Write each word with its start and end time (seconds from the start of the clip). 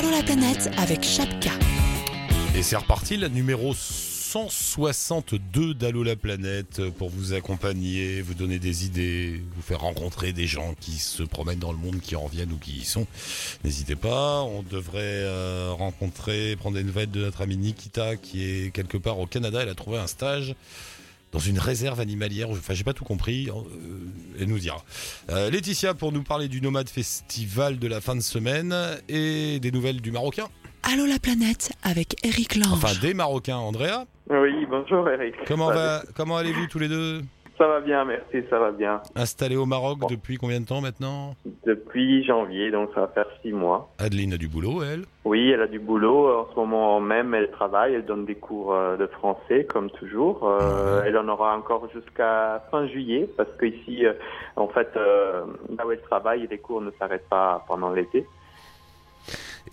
Allô 0.00 0.12
la 0.12 0.22
planète 0.22 0.70
avec 0.78 1.02
Chapka. 1.02 1.50
Et 2.56 2.62
c'est 2.62 2.76
reparti, 2.76 3.18
la 3.18 3.28
numéro 3.28 3.74
162 3.74 5.74
d'Allo 5.74 6.02
la 6.02 6.16
planète 6.16 6.88
pour 6.92 7.10
vous 7.10 7.34
accompagner, 7.34 8.22
vous 8.22 8.32
donner 8.32 8.58
des 8.58 8.86
idées, 8.86 9.42
vous 9.54 9.60
faire 9.60 9.80
rencontrer 9.80 10.32
des 10.32 10.46
gens 10.46 10.74
qui 10.80 10.92
se 10.92 11.22
promènent 11.22 11.58
dans 11.58 11.72
le 11.72 11.76
monde, 11.76 12.00
qui 12.00 12.16
en 12.16 12.22
reviennent 12.22 12.50
ou 12.50 12.56
qui 12.56 12.78
y 12.78 12.84
sont. 12.86 13.06
N'hésitez 13.62 13.94
pas, 13.94 14.40
on 14.40 14.62
devrait 14.62 15.02
euh, 15.02 15.74
rencontrer, 15.76 16.56
prendre 16.56 16.78
des 16.78 16.84
nouvelles 16.84 17.10
de 17.10 17.20
notre 17.20 17.42
amie 17.42 17.58
Nikita 17.58 18.16
qui 18.16 18.42
est 18.42 18.70
quelque 18.70 18.96
part 18.96 19.18
au 19.18 19.26
Canada. 19.26 19.60
Elle 19.60 19.68
a 19.68 19.74
trouvé 19.74 19.98
un 19.98 20.06
stage 20.06 20.54
dans 21.32 21.38
une 21.38 21.58
réserve 21.58 22.00
animalière. 22.00 22.50
Enfin, 22.50 22.74
j'ai 22.74 22.84
pas 22.84 22.92
tout 22.92 23.04
compris. 23.04 23.48
euh, 23.48 23.52
elle 24.40 24.48
nous 24.48 24.58
dira. 24.58 24.84
Euh, 25.30 25.50
Laetitia 25.50 25.94
pour 25.94 26.12
nous 26.12 26.22
parler 26.22 26.48
du 26.48 26.60
Nomade 26.60 26.88
Festival 26.88 27.78
de 27.78 27.86
la 27.88 28.00
fin 28.00 28.16
de 28.16 28.20
semaine 28.20 28.74
et 29.08 29.60
des 29.60 29.70
nouvelles 29.70 30.00
du 30.00 30.10
Marocain. 30.12 30.46
Allô 30.82 31.04
la 31.06 31.18
planète 31.18 31.72
avec 31.82 32.16
Eric 32.24 32.56
Lange. 32.56 32.72
Enfin, 32.72 32.98
des 33.00 33.12
Marocains. 33.14 33.58
Andrea, 33.58 34.06
Oui, 34.30 34.66
bonjour 34.70 35.08
Eric. 35.10 35.34
comment 35.46 35.68
Salut. 35.68 35.78
va, 35.78 36.02
comment 36.14 36.36
allez-vous 36.38 36.66
tous 36.68 36.78
les 36.78 36.88
deux? 36.88 37.22
Ça 37.60 37.68
va 37.68 37.80
bien, 37.80 38.06
merci, 38.06 38.38
ça 38.48 38.58
va 38.58 38.70
bien. 38.72 39.02
Installés 39.14 39.56
au 39.56 39.66
Maroc 39.66 39.98
Bon. 39.98 40.06
depuis 40.06 40.38
combien 40.38 40.60
de 40.60 40.64
temps 40.64 40.80
maintenant 40.80 41.34
Depuis 41.66 42.24
janvier, 42.24 42.70
donc 42.70 42.88
ça 42.94 43.02
va 43.02 43.08
faire 43.08 43.26
six 43.42 43.52
mois. 43.52 43.92
Adeline 43.98 44.32
a 44.32 44.38
du 44.38 44.48
boulot, 44.48 44.82
elle? 44.82 45.04
Oui, 45.26 45.50
elle 45.50 45.60
a 45.60 45.66
du 45.66 45.78
boulot. 45.78 46.26
En 46.40 46.48
ce 46.50 46.56
moment 46.58 46.98
même, 47.02 47.34
elle 47.34 47.50
travaille, 47.50 47.92
elle 47.92 48.06
donne 48.06 48.24
des 48.24 48.36
cours 48.36 48.72
euh, 48.72 48.96
de 48.96 49.06
français, 49.08 49.66
comme 49.68 49.90
toujours. 49.90 50.48
Euh, 50.48 51.00
Ouais. 51.02 51.08
Elle 51.08 51.18
en 51.18 51.28
aura 51.28 51.54
encore 51.54 51.86
jusqu'à 51.92 52.64
fin 52.70 52.86
juillet, 52.88 53.28
parce 53.36 53.50
qu'ici, 53.60 54.06
euh, 54.06 54.14
en 54.56 54.68
fait, 54.68 54.88
euh, 54.96 55.42
là 55.76 55.86
où 55.86 55.92
elle 55.92 56.00
travaille, 56.00 56.46
les 56.50 56.58
cours 56.58 56.80
ne 56.80 56.90
s'arrêtent 56.98 57.28
pas 57.28 57.62
pendant 57.68 57.90
l'été. 57.92 58.24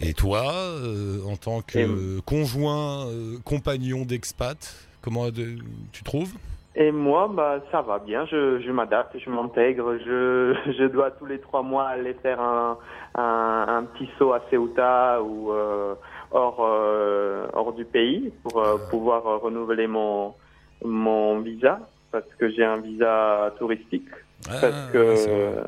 Et 0.01 0.13
toi, 0.13 0.43
euh, 0.51 1.19
en 1.25 1.37
tant 1.37 1.61
que 1.61 1.79
Et- 1.79 2.21
conjoint, 2.25 3.07
compagnon 3.45 4.03
d'expat, 4.03 4.57
comment 5.01 5.31
tu 5.31 6.03
trouves? 6.03 6.33
Et 6.79 6.91
moi, 6.91 7.27
bah, 7.27 7.59
ça 7.71 7.81
va 7.81 7.97
bien. 7.97 8.25
Je, 8.27 8.59
je 8.59 8.71
m'adapte, 8.71 9.17
je 9.17 9.29
m'intègre. 9.31 9.97
Je, 9.97 10.55
je 10.77 10.83
dois 10.85 11.09
tous 11.09 11.25
les 11.25 11.39
trois 11.39 11.63
mois 11.63 11.85
aller 11.87 12.13
faire 12.21 12.39
un, 12.39 12.77
un, 13.15 13.65
un 13.67 13.83
petit 13.85 14.07
saut 14.19 14.31
à 14.33 14.41
Ceuta 14.51 15.21
ou 15.23 15.51
euh, 15.51 15.95
hors, 16.29 16.59
euh, 16.63 17.47
hors 17.53 17.73
du 17.73 17.83
pays 17.83 18.31
pour 18.43 18.61
euh, 18.61 18.77
pouvoir 18.91 19.25
euh, 19.25 19.37
renouveler 19.37 19.87
mon, 19.87 20.35
mon 20.85 21.39
visa 21.39 21.79
parce 22.11 22.31
que 22.39 22.47
j'ai 22.49 22.63
un 22.63 22.77
visa 22.77 23.53
touristique. 23.57 24.07
Parce 24.61 24.75
Ah, 24.75 24.91
que 24.93 24.97
vrai. 24.97 25.57
euh, 25.57 25.63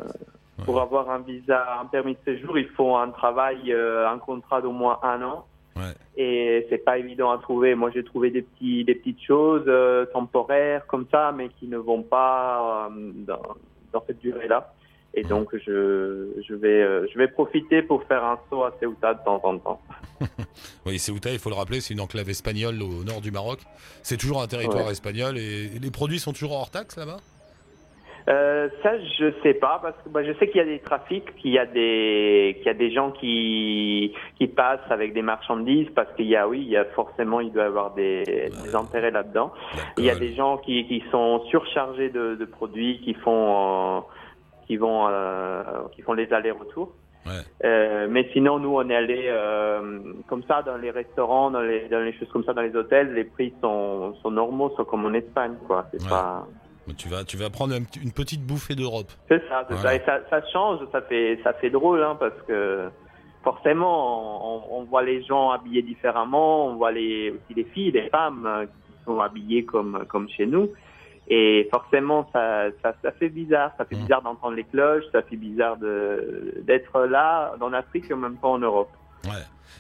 pour 0.65 0.79
avoir 0.79 1.09
un 1.09 1.19
visa, 1.19 1.79
un 1.81 1.85
permis 1.87 2.13
de 2.13 2.19
séjour, 2.23 2.55
il 2.59 2.67
faut 2.69 2.95
un 2.95 3.09
travail, 3.09 3.73
euh, 3.73 4.07
un 4.07 4.19
contrat 4.19 4.61
d'au 4.61 4.71
moins 4.71 4.99
un 5.01 5.23
an. 5.23 5.45
Et 6.21 6.67
c'est 6.69 6.83
pas 6.83 6.97
évident 6.97 7.31
à 7.31 7.37
trouver. 7.37 7.75
Moi, 7.75 7.91
j'ai 7.93 8.03
trouvé 8.03 8.29
des 8.29 8.41
petits, 8.41 8.83
des 8.83 8.93
petites 8.95 9.21
choses 9.23 9.63
euh, 9.67 10.05
temporaires 10.07 10.85
comme 10.85 11.05
ça, 11.09 11.31
mais 11.31 11.47
qui 11.57 11.67
ne 11.67 11.77
vont 11.77 12.03
pas 12.03 12.89
euh, 12.91 13.11
dans, 13.25 13.41
dans 13.93 14.03
cette 14.05 14.19
durée-là. 14.19 14.73
Et 15.13 15.23
donc, 15.23 15.55
je, 15.65 16.27
je 16.45 16.53
vais, 16.53 16.81
euh, 16.83 17.07
je 17.11 17.17
vais 17.17 17.29
profiter 17.29 17.81
pour 17.81 18.03
faire 18.03 18.23
un 18.25 18.37
saut 18.49 18.63
à 18.63 18.73
Ceuta 18.81 19.13
de 19.13 19.23
temps 19.23 19.39
en 19.43 19.57
temps. 19.59 19.81
Oui, 20.85 20.99
Ceuta, 20.99 21.31
il 21.31 21.39
faut 21.39 21.49
le 21.49 21.55
rappeler, 21.55 21.79
c'est 21.79 21.93
une 21.93 22.01
enclave 22.01 22.29
espagnole 22.29 22.81
au 22.81 23.03
nord 23.05 23.21
du 23.21 23.31
Maroc. 23.31 23.59
C'est 24.03 24.17
toujours 24.17 24.41
un 24.41 24.47
territoire 24.47 24.85
Ouais. 24.85 24.91
espagnol 24.91 25.37
et 25.37 25.69
les 25.81 25.91
produits 25.91 26.19
sont 26.19 26.33
toujours 26.33 26.51
hors 26.53 26.69
taxe 26.69 26.97
là-bas? 26.97 27.17
Euh, 28.29 28.69
ça, 28.83 28.91
je 29.17 29.31
sais 29.41 29.55
pas 29.55 29.79
parce 29.81 29.95
que 30.03 30.09
bah, 30.09 30.23
je 30.23 30.33
sais 30.33 30.47
qu'il 30.47 30.57
y 30.57 30.61
a 30.61 30.65
des 30.65 30.79
trafics, 30.79 31.35
qu'il 31.37 31.49
y 31.51 31.57
a 31.57 31.65
des, 31.65 32.53
qu'il 32.57 32.67
y 32.67 32.69
a 32.69 32.73
des 32.75 32.91
gens 32.91 33.09
qui 33.11 34.13
qui 34.37 34.47
passent 34.47 34.89
avec 34.91 35.13
des 35.13 35.23
marchandises 35.23 35.87
parce 35.95 36.13
qu'il 36.13 36.27
y 36.27 36.35
a, 36.35 36.47
oui, 36.47 36.59
il 36.61 36.69
y 36.69 36.77
a 36.77 36.85
forcément, 36.85 37.39
il 37.39 37.51
doit 37.51 37.63
y 37.63 37.65
avoir 37.65 37.93
des, 37.95 38.23
des 38.23 38.75
intérêts 38.75 39.09
là-dedans. 39.09 39.51
Il 39.97 40.05
y 40.05 40.11
a 40.11 40.15
des 40.15 40.33
gens 40.35 40.57
qui, 40.57 40.85
qui 40.87 41.03
sont 41.11 41.41
surchargés 41.45 42.09
de, 42.09 42.35
de 42.35 42.45
produits, 42.45 42.99
qui 43.01 43.15
font, 43.15 43.97
euh, 43.97 44.01
qui 44.67 44.77
vont, 44.77 45.07
euh, 45.09 45.63
qui 45.93 46.03
font 46.03 46.13
les 46.13 46.31
allers-retours. 46.31 46.91
Ouais. 47.25 47.33
Euh, 47.65 48.07
mais 48.09 48.29
sinon, 48.31 48.59
nous, 48.59 48.75
on 48.75 48.87
est 48.89 48.95
allé 48.95 49.23
euh, 49.27 49.99
comme 50.27 50.43
ça 50.43 50.61
dans 50.61 50.77
les 50.77 50.91
restaurants, 50.91 51.49
dans 51.51 51.61
les, 51.61 51.87
dans 51.89 51.99
les 51.99 52.13
choses 52.13 52.29
comme 52.29 52.43
ça, 52.43 52.53
dans 52.53 52.61
les 52.61 52.75
hôtels. 52.75 53.13
Les 53.13 53.25
prix 53.25 53.53
sont, 53.61 54.13
sont 54.21 54.31
normaux, 54.31 54.69
sont 54.77 54.85
comme 54.85 55.05
en 55.05 55.13
Espagne, 55.13 55.55
quoi. 55.67 55.87
C'est 55.91 56.01
Ouais. 56.03 56.09
pas. 56.09 56.47
Tu 56.97 57.07
vas, 57.09 57.23
tu 57.23 57.37
vas 57.37 57.49
prendre 57.49 57.73
une 57.75 58.11
petite 58.11 58.45
bouffée 58.45 58.75
d'Europe. 58.75 59.11
C'est 59.27 59.41
ça, 59.49 59.65
c'est 59.67 59.75
Voilà. 59.75 59.89
ça. 59.89 59.95
Et 59.95 60.01
ça, 60.05 60.19
ça 60.29 60.47
change, 60.51 60.79
ça 60.91 61.01
fait, 61.01 61.39
ça 61.43 61.53
fait 61.53 61.69
drôle, 61.69 62.03
hein, 62.03 62.15
parce 62.19 62.35
que 62.47 62.89
forcément, 63.43 64.73
on, 64.73 64.79
on 64.79 64.83
voit 64.83 65.03
les 65.03 65.23
gens 65.23 65.51
habillés 65.51 65.81
différemment, 65.81 66.67
on 66.67 66.75
voit 66.75 66.91
les, 66.91 67.31
aussi 67.31 67.53
les 67.55 67.63
filles, 67.65 67.91
les 67.91 68.09
femmes 68.09 68.45
euh, 68.45 68.65
qui 68.65 69.03
sont 69.05 69.19
habillées 69.19 69.63
comme, 69.65 70.05
comme 70.07 70.27
chez 70.29 70.45
nous. 70.45 70.69
Et 71.31 71.67
forcément, 71.71 72.27
ça, 72.33 72.65
ça, 72.81 72.93
ça 73.03 73.11
fait 73.11 73.29
bizarre. 73.29 73.71
Ça 73.77 73.85
fait 73.85 73.95
Mm. 73.95 73.99
bizarre 74.01 74.21
d'entendre 74.23 74.55
les 74.55 74.63
cloches, 74.63 75.03
ça 75.11 75.21
fait 75.21 75.35
bizarre 75.37 75.77
d'être 75.77 77.01
là, 77.05 77.53
en 77.61 77.71
Afrique, 77.73 78.09
et 78.09 78.13
en 78.13 78.17
même 78.17 78.37
temps 78.37 78.53
en 78.53 78.57
Europe. 78.59 78.89
Ouais. 79.25 79.31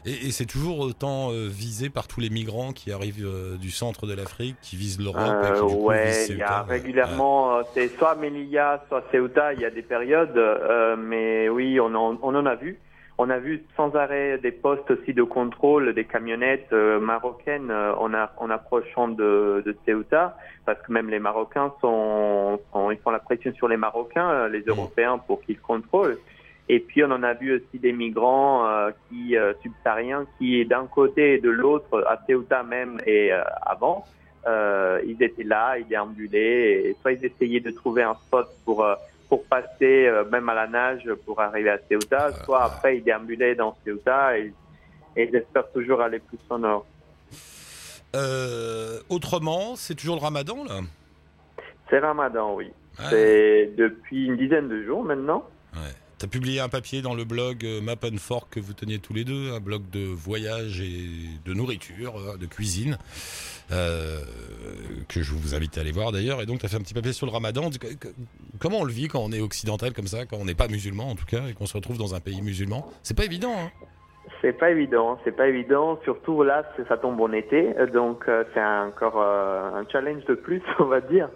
Et, 0.05 0.11
et 0.27 0.31
c'est 0.31 0.45
toujours 0.45 0.79
autant 0.79 1.31
euh, 1.31 1.47
visé 1.49 1.89
par 1.89 2.07
tous 2.07 2.19
les 2.19 2.29
migrants 2.29 2.71
qui 2.73 2.91
arrivent 2.91 3.25
euh, 3.25 3.57
du 3.57 3.69
centre 3.71 4.07
de 4.07 4.13
l'Afrique, 4.13 4.55
qui 4.61 4.75
visent 4.75 4.99
l'Europe. 4.99 5.19
Euh, 5.43 5.55
ouais, 5.85 6.11
il 6.29 6.37
y 6.37 6.41
a 6.43 6.63
régulièrement, 6.63 7.57
euh, 7.57 7.61
c'est 7.73 7.87
soit 7.97 8.15
Melilla, 8.15 8.83
soit 8.87 9.03
Ceuta, 9.11 9.53
il 9.53 9.61
y 9.61 9.65
a 9.65 9.69
des 9.69 9.81
périodes, 9.81 10.37
euh, 10.37 10.95
mais 10.97 11.49
oui, 11.49 11.79
on 11.79 11.93
en, 11.95 12.17
on 12.21 12.35
en 12.35 12.45
a 12.45 12.55
vu. 12.55 12.79
On 13.21 13.29
a 13.29 13.37
vu 13.37 13.65
sans 13.75 13.93
arrêt 13.97 14.37
des 14.37 14.53
postes 14.53 14.89
aussi 14.91 15.13
de 15.13 15.23
contrôle 15.23 15.93
des 15.93 16.05
camionnettes 16.05 16.71
euh, 16.71 17.01
marocaines 17.01 17.69
euh, 17.69 17.93
en, 17.95 18.13
a- 18.13 18.31
en 18.37 18.49
approchant 18.49 19.09
de, 19.09 19.61
de 19.65 19.75
Ceuta, 19.85 20.37
parce 20.65 20.81
que 20.81 20.93
même 20.93 21.09
les 21.09 21.19
Marocains 21.19 21.73
sont, 21.81 22.61
sont- 22.71 22.91
ils 22.91 22.97
font 22.99 23.11
la 23.11 23.19
pression 23.19 23.51
sur 23.55 23.67
les 23.67 23.75
Marocains, 23.75 24.47
les 24.47 24.61
Européens, 24.61 25.17
pour 25.17 25.41
qu'ils 25.41 25.59
contrôlent. 25.59 26.17
Et 26.71 26.79
puis 26.79 27.03
on 27.03 27.09
en 27.09 27.23
a 27.23 27.33
vu 27.33 27.55
aussi 27.55 27.79
des 27.79 27.91
migrants 27.91 28.67
euh, 28.67 28.91
qui 29.09 29.35
euh, 29.35 29.53
subsahariens 29.63 30.27
qui 30.37 30.63
d'un 30.65 30.85
côté 30.85 31.33
et 31.33 31.39
de 31.39 31.49
l'autre, 31.49 32.05
à 32.07 32.19
Ceuta 32.27 32.61
même 32.61 33.01
et 33.07 33.33
euh, 33.33 33.41
avant, 33.63 34.05
euh, 34.45 35.01
ils 35.03 35.21
étaient 35.23 35.43
là, 35.43 35.79
ils 35.79 35.87
déambulaient, 35.87 36.89
et 36.89 36.97
soit 37.01 37.13
ils 37.13 37.25
essayaient 37.25 37.59
de 37.59 37.71
trouver 37.71 38.03
un 38.03 38.13
spot 38.13 38.47
pour 38.65 38.85
pour 39.27 39.43
passer 39.45 40.11
même 40.31 40.47
à 40.47 40.53
la 40.53 40.67
nage 40.67 41.09
pour 41.25 41.41
arriver 41.41 41.71
à 41.71 41.79
Ceuta, 41.89 42.31
soit 42.45 42.63
après 42.63 42.97
ils 42.97 43.03
déambulaient 43.03 43.55
dans 43.55 43.75
Ceuta 43.83 44.37
et, 44.37 44.53
et 45.15 45.23
ils 45.27 45.35
espèrent 45.35 45.71
toujours 45.71 46.01
aller 46.01 46.19
plus 46.19 46.39
au 46.49 46.57
nord. 46.59 46.85
Autrement, 49.09 49.75
c'est 49.75 49.95
toujours 49.95 50.17
le 50.17 50.21
ramadan 50.21 50.63
là? 50.63 50.81
C'est 51.89 51.97
Ramadan, 51.99 52.53
oui. 52.53 52.65
Ouais. 52.99 53.05
C'est 53.09 53.71
depuis 53.75 54.25
une 54.27 54.37
dizaine 54.37 54.67
de 54.67 54.83
jours 54.83 55.03
maintenant. 55.03 55.43
Ouais. 55.73 55.95
T'as 56.19 56.27
publié 56.27 56.59
un 56.59 56.67
papier 56.67 57.01
dans 57.01 57.13
le 57.13 57.23
blog 57.23 57.63
euh, 57.63 57.79
Map 57.79 57.95
and 58.03 58.17
Fork 58.17 58.49
que 58.51 58.59
vous 58.59 58.73
teniez 58.73 58.99
tous 58.99 59.13
les 59.13 59.23
deux, 59.23 59.53
un 59.53 59.61
blog 59.61 59.89
de 59.89 60.01
voyage 60.01 60.81
et 60.81 61.09
de 61.45 61.53
nourriture, 61.53 62.17
euh, 62.17 62.35
de 62.35 62.45
cuisine, 62.45 62.97
euh, 63.71 64.21
que 65.07 65.23
je 65.23 65.33
vous 65.33 65.55
invite 65.55 65.77
à 65.77 65.81
aller 65.81 65.93
voir 65.93 66.11
d'ailleurs. 66.11 66.41
Et 66.41 66.45
donc, 66.45 66.59
tu 66.59 66.65
as 66.65 66.69
fait 66.69 66.75
un 66.75 66.81
petit 66.81 66.93
papier 66.93 67.13
sur 67.13 67.25
le 67.25 67.31
ramadan. 67.31 67.69
Comment 68.59 68.79
on 68.79 68.83
le 68.83 68.91
vit 68.91 69.07
quand 69.07 69.23
on 69.23 69.31
est 69.31 69.39
occidental 69.39 69.93
comme 69.93 70.07
ça, 70.07 70.25
quand 70.25 70.35
on 70.35 70.43
n'est 70.43 70.55
pas 70.55 70.67
musulman 70.67 71.09
en 71.09 71.15
tout 71.15 71.25
cas, 71.25 71.47
et 71.47 71.53
qu'on 71.53 71.67
se 71.67 71.77
retrouve 71.77 71.97
dans 71.97 72.13
un 72.15 72.19
pays 72.19 72.41
musulman? 72.41 72.85
C'est 73.01 73.13
pas 73.13 73.23
évident, 73.23 73.55
hein 73.57 73.71
C'est 74.41 74.53
pas 74.57 74.69
évident, 74.71 75.19
c'est 75.23 75.35
pas 75.35 75.47
évident. 75.47 75.99
Surtout 76.03 76.43
là, 76.43 76.63
ça 76.87 76.97
tombe 76.97 77.19
en 77.19 77.31
été, 77.33 77.73
donc 77.91 78.23
euh, 78.29 78.43
c'est 78.53 78.63
encore 78.63 79.19
euh, 79.21 79.71
un 79.81 79.85
challenge 79.91 80.23
de 80.25 80.35
plus, 80.35 80.61
on 80.79 80.85
va 80.85 81.01
dire. 81.01 81.29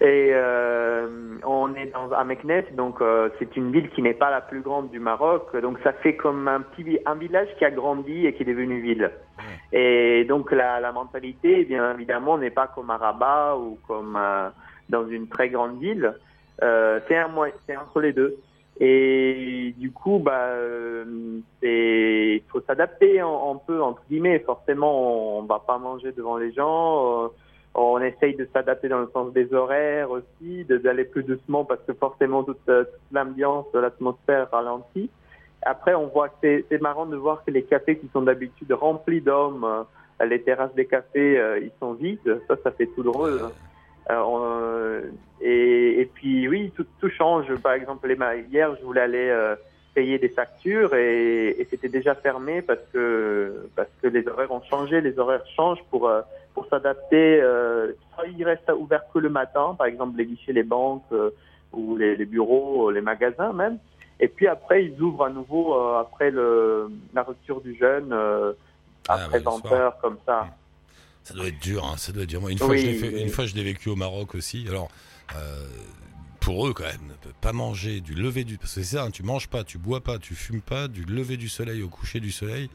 Et 0.00 0.30
euh, 0.32 1.06
on 1.44 1.74
est 1.74 1.86
dans, 1.86 2.10
à 2.12 2.22
Meknes, 2.24 2.64
donc 2.76 3.02
c'est 3.38 3.56
une 3.56 3.70
ville 3.72 3.88
qui 3.90 4.02
n'est 4.02 4.14
pas 4.14 4.30
la 4.30 4.40
plus 4.40 4.60
grande 4.60 4.90
du 4.90 4.98
Maroc, 4.98 5.56
donc 5.60 5.78
ça 5.82 5.92
fait 5.92 6.16
comme 6.16 6.48
un 6.48 6.60
petit 6.60 6.98
un 7.06 7.14
village 7.14 7.48
qui 7.58 7.64
a 7.64 7.70
grandi 7.70 8.26
et 8.26 8.34
qui 8.34 8.42
est 8.42 8.46
devenu 8.46 8.80
ville. 8.80 9.10
Et 9.72 10.24
donc 10.24 10.50
la, 10.52 10.80
la 10.80 10.92
mentalité, 10.92 11.60
eh 11.60 11.64
bien 11.64 11.94
évidemment, 11.94 12.36
n'est 12.36 12.50
pas 12.50 12.66
comme 12.74 12.90
à 12.90 12.96
Rabat 12.98 13.56
ou 13.58 13.78
comme 13.86 14.18
dans 14.88 15.06
une 15.08 15.28
très 15.28 15.48
grande 15.50 15.78
ville. 15.80 16.14
C'est 16.60 17.16
un 17.16 17.28
moyen- 17.28 17.54
c'est 17.66 17.76
entre 17.76 18.00
les 18.00 18.12
deux. 18.12 18.36
Et 18.82 19.74
du 19.76 19.92
coup, 19.92 20.18
bah, 20.18 20.46
euh, 20.46 21.04
il 21.62 22.42
faut 22.48 22.62
s'adapter 22.62 23.20
un, 23.20 23.28
un 23.28 23.56
peu 23.66 23.82
entre 23.82 24.02
guillemets. 24.08 24.38
Forcément, 24.40 25.38
on 25.38 25.42
va 25.42 25.58
pas 25.58 25.78
manger 25.78 26.12
devant 26.12 26.38
les 26.38 26.52
gens. 26.52 27.24
euh, 27.24 27.28
on 27.74 28.00
essaye 28.00 28.34
de 28.34 28.48
s'adapter 28.52 28.88
dans 28.88 29.00
le 29.00 29.10
sens 29.12 29.32
des 29.32 29.52
horaires 29.52 30.10
aussi, 30.10 30.64
d'aller 30.64 31.04
plus 31.04 31.22
doucement 31.22 31.64
parce 31.64 31.80
que 31.86 31.92
forcément 31.92 32.42
toute, 32.42 32.58
euh, 32.68 32.84
toute 32.84 33.12
l'ambiance, 33.12 33.66
l'atmosphère 33.74 34.50
ralentit. 34.50 35.10
Après, 35.62 35.94
on 35.94 36.06
voit 36.06 36.30
que 36.30 36.64
c'est, 36.68 36.80
marrant 36.80 37.06
de 37.06 37.16
voir 37.16 37.44
que 37.44 37.50
les 37.50 37.62
cafés 37.62 37.98
qui 37.98 38.08
sont 38.14 38.22
d'habitude 38.22 38.72
remplis 38.72 39.20
d'hommes, 39.20 39.84
les 40.26 40.42
terrasses 40.42 40.74
des 40.74 40.86
cafés, 40.86 41.38
ils 41.60 41.70
sont 41.78 41.92
vides. 41.92 42.40
Ça, 42.48 42.56
ça 42.64 42.70
fait 42.70 42.86
tout 42.86 43.02
drôle. 43.02 43.38
Euh, 44.10 44.20
on- 44.22 45.00
et, 45.40 46.00
et 46.00 46.06
puis 46.06 46.48
oui, 46.48 46.72
tout, 46.76 46.84
tout 47.00 47.08
change. 47.10 47.54
Par 47.56 47.72
exemple, 47.72 48.08
les, 48.08 48.16
hier, 48.50 48.74
je 48.78 48.84
voulais 48.84 49.00
aller 49.02 49.28
euh, 49.30 49.54
payer 49.94 50.18
des 50.18 50.28
factures 50.28 50.94
et, 50.94 51.50
et 51.58 51.64
c'était 51.70 51.88
déjà 51.88 52.14
fermé 52.14 52.60
parce 52.62 52.80
que 52.92 53.68
parce 53.76 53.88
que 54.02 54.08
les 54.08 54.26
horaires 54.28 54.50
ont 54.52 54.62
changé, 54.62 55.00
les 55.00 55.18
horaires 55.18 55.44
changent 55.56 55.82
pour 55.90 56.08
euh, 56.08 56.20
pour 56.54 56.66
s'adapter. 56.66 57.40
Euh, 57.40 57.92
soit 58.14 58.26
ils 58.26 58.44
restent 58.44 58.70
ouverts 58.76 59.04
que 59.12 59.18
le 59.18 59.28
matin, 59.30 59.74
par 59.78 59.86
exemple 59.86 60.18
les 60.18 60.26
guichets, 60.26 60.52
les 60.52 60.62
banques 60.64 61.04
euh, 61.12 61.30
ou 61.72 61.96
les, 61.96 62.16
les 62.16 62.26
bureaux, 62.26 62.90
les 62.90 63.00
magasins 63.00 63.52
même. 63.52 63.78
Et 64.18 64.28
puis 64.28 64.46
après 64.48 64.84
ils 64.84 65.00
ouvrent 65.00 65.24
à 65.24 65.30
nouveau 65.30 65.74
euh, 65.74 66.00
après 66.00 66.30
le 66.30 66.90
la 67.14 67.22
rupture 67.22 67.60
du 67.62 67.74
jeûne 67.76 68.10
euh, 68.12 68.52
Ah, 69.08 69.14
après 69.14 69.38
ouais, 69.38 69.38
le 69.38 69.44
20 69.44 69.60
soir. 69.60 69.72
heures 69.72 69.96
comme 70.02 70.18
ça. 70.26 70.46
Ça 71.24 71.34
doit 71.34 71.48
être 71.48 71.60
dur, 71.60 71.84
hein, 71.84 71.96
ça 71.96 72.12
doit 72.12 72.22
être 72.24 72.28
dur. 72.28 72.40
Moi, 72.40 72.50
une 72.50 72.58
fois, 72.58 72.76
je 72.76 72.86
l'ai 72.86 72.98
oui. 72.98 73.22
une 73.22 73.28
fois, 73.28 73.46
je 73.46 73.54
l'ai 73.54 73.62
vécu 73.62 73.88
au 73.88 73.96
Maroc 73.96 74.34
aussi. 74.34 74.64
Alors, 74.68 74.90
euh, 75.36 75.66
pour 76.50 76.66
eux, 76.66 76.72
quand 76.74 76.82
même, 76.84 77.06
ne 77.08 77.14
peut 77.14 77.34
pas 77.40 77.52
manger 77.52 78.00
du 78.00 78.14
lever 78.14 78.42
du. 78.42 78.58
Parce 78.58 78.74
que 78.74 78.80
c'est 78.80 78.96
ça, 78.96 79.04
hein, 79.04 79.10
tu 79.10 79.22
manges 79.22 79.48
pas, 79.48 79.62
tu 79.62 79.78
bois 79.78 80.00
pas, 80.00 80.18
tu 80.18 80.34
fumes 80.34 80.62
pas, 80.62 80.88
du 80.88 81.04
lever 81.04 81.36
du 81.36 81.48
soleil 81.48 81.80
au 81.82 81.88
coucher 81.88 82.18
du 82.18 82.32
soleil. 82.32 82.68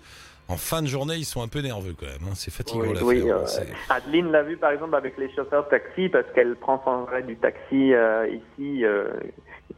En 0.47 0.55
fin 0.57 0.81
de 0.81 0.87
journée, 0.87 1.15
ils 1.15 1.25
sont 1.25 1.41
un 1.41 1.47
peu 1.49 1.59
nerveux 1.59 1.93
quand 1.99 2.05
même. 2.05 2.23
hein. 2.29 2.35
C'est 2.35 2.51
fatigant 2.53 2.85
Oui, 3.03 3.29
hein. 3.29 3.35
euh, 3.59 3.63
Adeline 3.89 4.31
l'a 4.31 4.43
vu 4.43 4.55
par 4.57 4.71
exemple 4.71 4.95
avec 4.95 5.17
les 5.17 5.29
chauffeurs 5.35 5.65
de 5.65 5.69
taxi 5.71 6.07
parce 6.07 6.25
qu'elle 6.33 6.55
prend 6.55 6.81
son 6.85 7.03
vrai 7.03 7.23
du 7.23 7.35
taxi 7.35 7.93
euh, 7.93 8.27
ici 8.29 8.85
euh, 8.85 9.09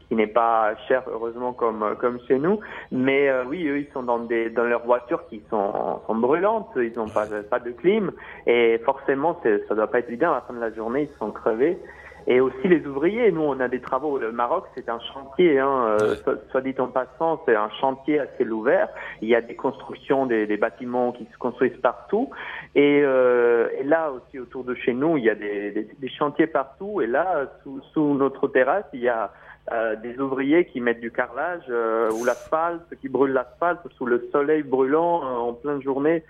qui 0.09 0.15
n'est 0.15 0.27
pas 0.27 0.75
cher 0.87 1.03
heureusement 1.07 1.53
comme 1.53 1.95
comme 1.99 2.19
chez 2.27 2.37
nous 2.37 2.59
mais 2.91 3.29
oui 3.47 3.65
eux 3.67 3.79
ils 3.79 3.87
sont 3.93 4.03
dans 4.03 4.19
des 4.19 4.49
dans 4.49 4.63
leurs 4.65 4.85
voitures 4.85 5.25
qui 5.29 5.41
sont 5.49 6.01
sont 6.05 6.15
brûlantes 6.15 6.69
ils 6.77 6.93
n'ont 6.97 7.09
pas 7.09 7.25
de- 7.27 7.41
pas 7.41 7.59
de 7.59 7.71
clim 7.71 8.11
et 8.45 8.79
forcément 8.85 9.41
ça 9.67 9.75
doit 9.75 9.87
pas 9.91 9.99
être 9.99 10.09
évident 10.09 10.31
à 10.31 10.35
la 10.35 10.41
fin 10.41 10.53
de 10.53 10.59
la 10.59 10.73
journée 10.73 11.09
ils 11.11 11.17
sont 11.17 11.31
crevés 11.31 11.77
et 12.27 12.39
aussi 12.41 12.67
les 12.67 12.85
ouvriers 12.85 13.31
nous 13.31 13.41
on 13.41 13.59
a 13.59 13.67
des 13.67 13.81
travaux 13.81 14.17
le 14.17 14.31
Maroc 14.31 14.65
c'est 14.75 14.89
un 14.89 14.99
chantier 14.99 15.59
hein, 15.59 15.97
euh, 16.01 16.15
soit, 16.17 16.35
soit 16.51 16.61
dit 16.61 16.75
en 16.77 16.87
passant 16.87 17.41
c'est 17.45 17.55
un 17.55 17.69
chantier 17.81 18.19
à 18.19 18.27
ciel 18.35 18.51
ouvert 18.53 18.89
il 19.21 19.29
y 19.29 19.35
a 19.35 19.41
des 19.41 19.55
constructions 19.55 20.25
des, 20.25 20.45
des 20.45 20.57
bâtiments 20.57 21.11
qui 21.13 21.25
se 21.31 21.37
construisent 21.37 21.79
partout 21.81 22.29
et, 22.75 23.01
euh, 23.03 23.69
et 23.79 23.83
là 23.83 24.11
aussi 24.11 24.39
autour 24.39 24.63
de 24.63 24.75
chez 24.75 24.93
nous, 24.93 25.17
il 25.17 25.23
y 25.23 25.29
a 25.29 25.35
des, 25.35 25.71
des, 25.71 25.89
des 25.97 26.09
chantiers 26.09 26.47
partout. 26.47 27.01
Et 27.01 27.07
là, 27.07 27.51
sous, 27.63 27.81
sous 27.93 28.13
notre 28.13 28.47
terrasse, 28.47 28.85
il 28.93 29.01
y 29.01 29.09
a 29.09 29.31
euh, 29.71 29.95
des 29.95 30.19
ouvriers 30.19 30.65
qui 30.65 30.79
mettent 30.81 30.99
du 30.99 31.11
carrelage 31.11 31.67
ou 32.13 32.23
l'asphalte, 32.23 32.83
qui 33.01 33.09
brûlent 33.09 33.33
l'asphalte 33.33 33.81
sous 33.97 34.05
le 34.05 34.29
soleil 34.31 34.63
brûlant 34.63 35.21
en 35.21 35.53
pleine 35.53 35.81
journée. 35.81 36.23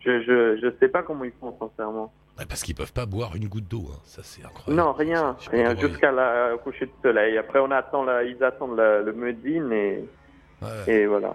Je 0.00 0.22
je 0.22 0.56
je 0.62 0.68
sais 0.78 0.88
pas 0.88 1.02
comment 1.02 1.24
ils 1.24 1.32
font 1.40 1.56
sincèrement. 1.58 2.12
Ouais, 2.38 2.44
parce 2.48 2.62
qu'ils 2.62 2.74
peuvent 2.74 2.92
pas 2.92 3.04
boire 3.06 3.34
une 3.34 3.48
goutte 3.48 3.66
d'eau. 3.66 3.86
hein. 3.92 3.98
Ça, 4.04 4.22
c'est 4.22 4.44
incroyable. 4.44 4.80
Non, 4.80 4.92
rien, 4.92 5.36
rien 5.50 5.74
jusqu'à 5.76 6.12
la 6.12 6.56
coucher 6.62 6.86
de 6.86 6.92
soleil. 7.02 7.36
Après, 7.36 7.58
on 7.58 7.70
attend 7.70 8.04
la, 8.04 8.22
ils 8.22 8.42
attendent 8.44 8.76
la- 8.76 9.00
le 9.02 9.12
et, 9.72 10.04
Ouais. 10.62 10.68
et 10.92 11.06
voilà. 11.06 11.32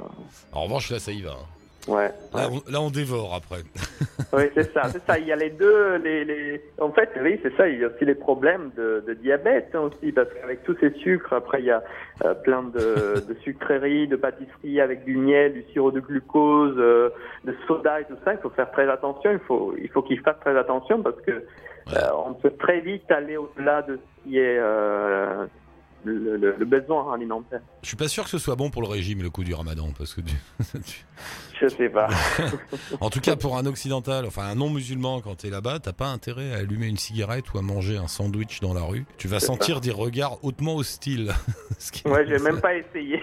En 0.54 0.64
revanche, 0.64 0.90
là, 0.92 1.00
ça 1.00 1.12
y 1.12 1.22
va. 1.22 1.32
hein. 1.32 1.46
Ouais. 1.88 2.10
Là, 2.34 2.50
on, 2.52 2.72
là, 2.72 2.82
on 2.82 2.90
dévore 2.90 3.34
après. 3.36 3.64
Oui, 4.32 4.44
c'est 4.56 4.74
ça, 4.74 4.84
c'est 4.90 5.06
ça. 5.06 5.20
Il 5.20 5.28
y 5.28 5.32
a 5.32 5.36
les 5.36 5.52
deux, 5.52 5.98
les, 5.98 6.26
les... 6.26 6.62
en 6.80 6.92
fait, 6.92 7.10
oui, 7.22 7.40
c'est 7.44 7.56
ça. 7.56 7.68
Il 7.68 7.80
y 7.80 7.84
a 7.84 7.88
aussi 7.88 8.04
les 8.04 8.16
problèmes 8.16 8.72
de, 8.76 9.04
de 9.08 9.14
diabète 9.14 9.70
hein, 9.76 9.82
aussi, 9.82 10.12
parce 10.12 10.28
qu'avec 10.34 10.64
tous 10.64 10.76
ces 10.80 10.92
sucres, 11.02 11.34
après 11.34 11.60
il 11.62 11.66
y 11.66 11.72
a 11.72 11.84
euh, 12.26 12.34
plein 12.34 12.64
de, 12.64 13.24
de 13.28 13.34
sucreries, 13.44 14.08
de 14.08 14.16
pâtisseries 14.16 14.82
avec 14.82 15.04
du 15.04 15.18
miel, 15.18 15.54
du 15.54 15.64
sirop 15.72 15.92
de 15.92 16.00
glucose, 16.00 16.76
euh, 16.78 17.10
de 17.44 17.56
soda 17.68 18.02
et 18.02 18.06
tout 18.06 18.18
ça. 18.26 18.34
Il 18.34 18.40
faut 18.40 18.50
faire 18.50 18.72
très 18.72 18.90
attention. 18.90 19.32
Il 19.32 19.40
faut, 19.40 19.76
il 19.80 19.90
faut 19.90 20.02
qu'ils 20.02 20.20
fassent 20.22 20.40
très 20.42 20.58
attention 20.58 21.04
parce 21.04 21.20
que 21.22 21.32
euh, 21.32 22.26
on 22.26 22.34
peut 22.34 22.54
très 22.60 22.80
vite 22.80 23.12
aller 23.12 23.38
au-delà 23.38 23.84
de 23.84 23.98
ce 23.98 24.24
qui 24.24 24.40
est 24.40 24.58
euh, 24.60 25.46
le, 26.04 26.38
le, 26.38 26.56
le 26.58 26.66
besoin 26.66 27.14
alimentaire. 27.14 27.62
Je 27.82 27.88
suis 27.88 27.98
pas 27.98 28.08
sûr 28.08 28.24
que 28.24 28.30
ce 28.30 28.38
soit 28.38 28.56
bon 28.56 28.70
pour 28.70 28.82
le 28.82 28.88
régime, 28.88 29.22
le 29.22 29.30
coup 29.30 29.44
du 29.44 29.54
ramadan. 29.54 29.90
Parce 29.98 30.14
que 30.14 30.22
du- 30.22 30.34
tu- 30.86 31.06
Je 31.62 31.68
sais 31.68 31.90
pas. 31.90 32.08
En 33.02 33.10
tout 33.10 33.20
cas, 33.22 33.36
pour 33.36 33.58
un 33.58 33.66
occidental, 33.66 34.26
enfin 34.26 34.44
un 34.44 34.56
non-musulman, 34.56 35.22
quand 35.22 35.36
t'es 35.38 35.50
là-bas, 35.50 35.80
t'as 35.80 35.94
pas 35.94 36.08
intérêt 36.08 36.54
à 36.54 36.58
allumer 36.58 36.88
une 36.88 36.98
cigarette 36.98 37.54
ou 37.54 37.58
à 37.58 37.62
manger 37.62 37.98
un 37.98 38.08
sandwich 38.08 38.60
dans 38.60 38.74
la 38.74 38.82
rue. 38.84 39.06
Tu 39.18 39.28
vas 39.28 39.40
sentir 39.40 39.82
des 39.82 39.92
regards 39.92 40.44
hautement 40.44 40.76
hostiles. 40.76 41.32
Ce 41.80 42.08
Ouais, 42.08 42.26
j'ai 42.28 42.40
même 42.40 42.60
pas 42.62 42.76
essayé. 42.76 43.22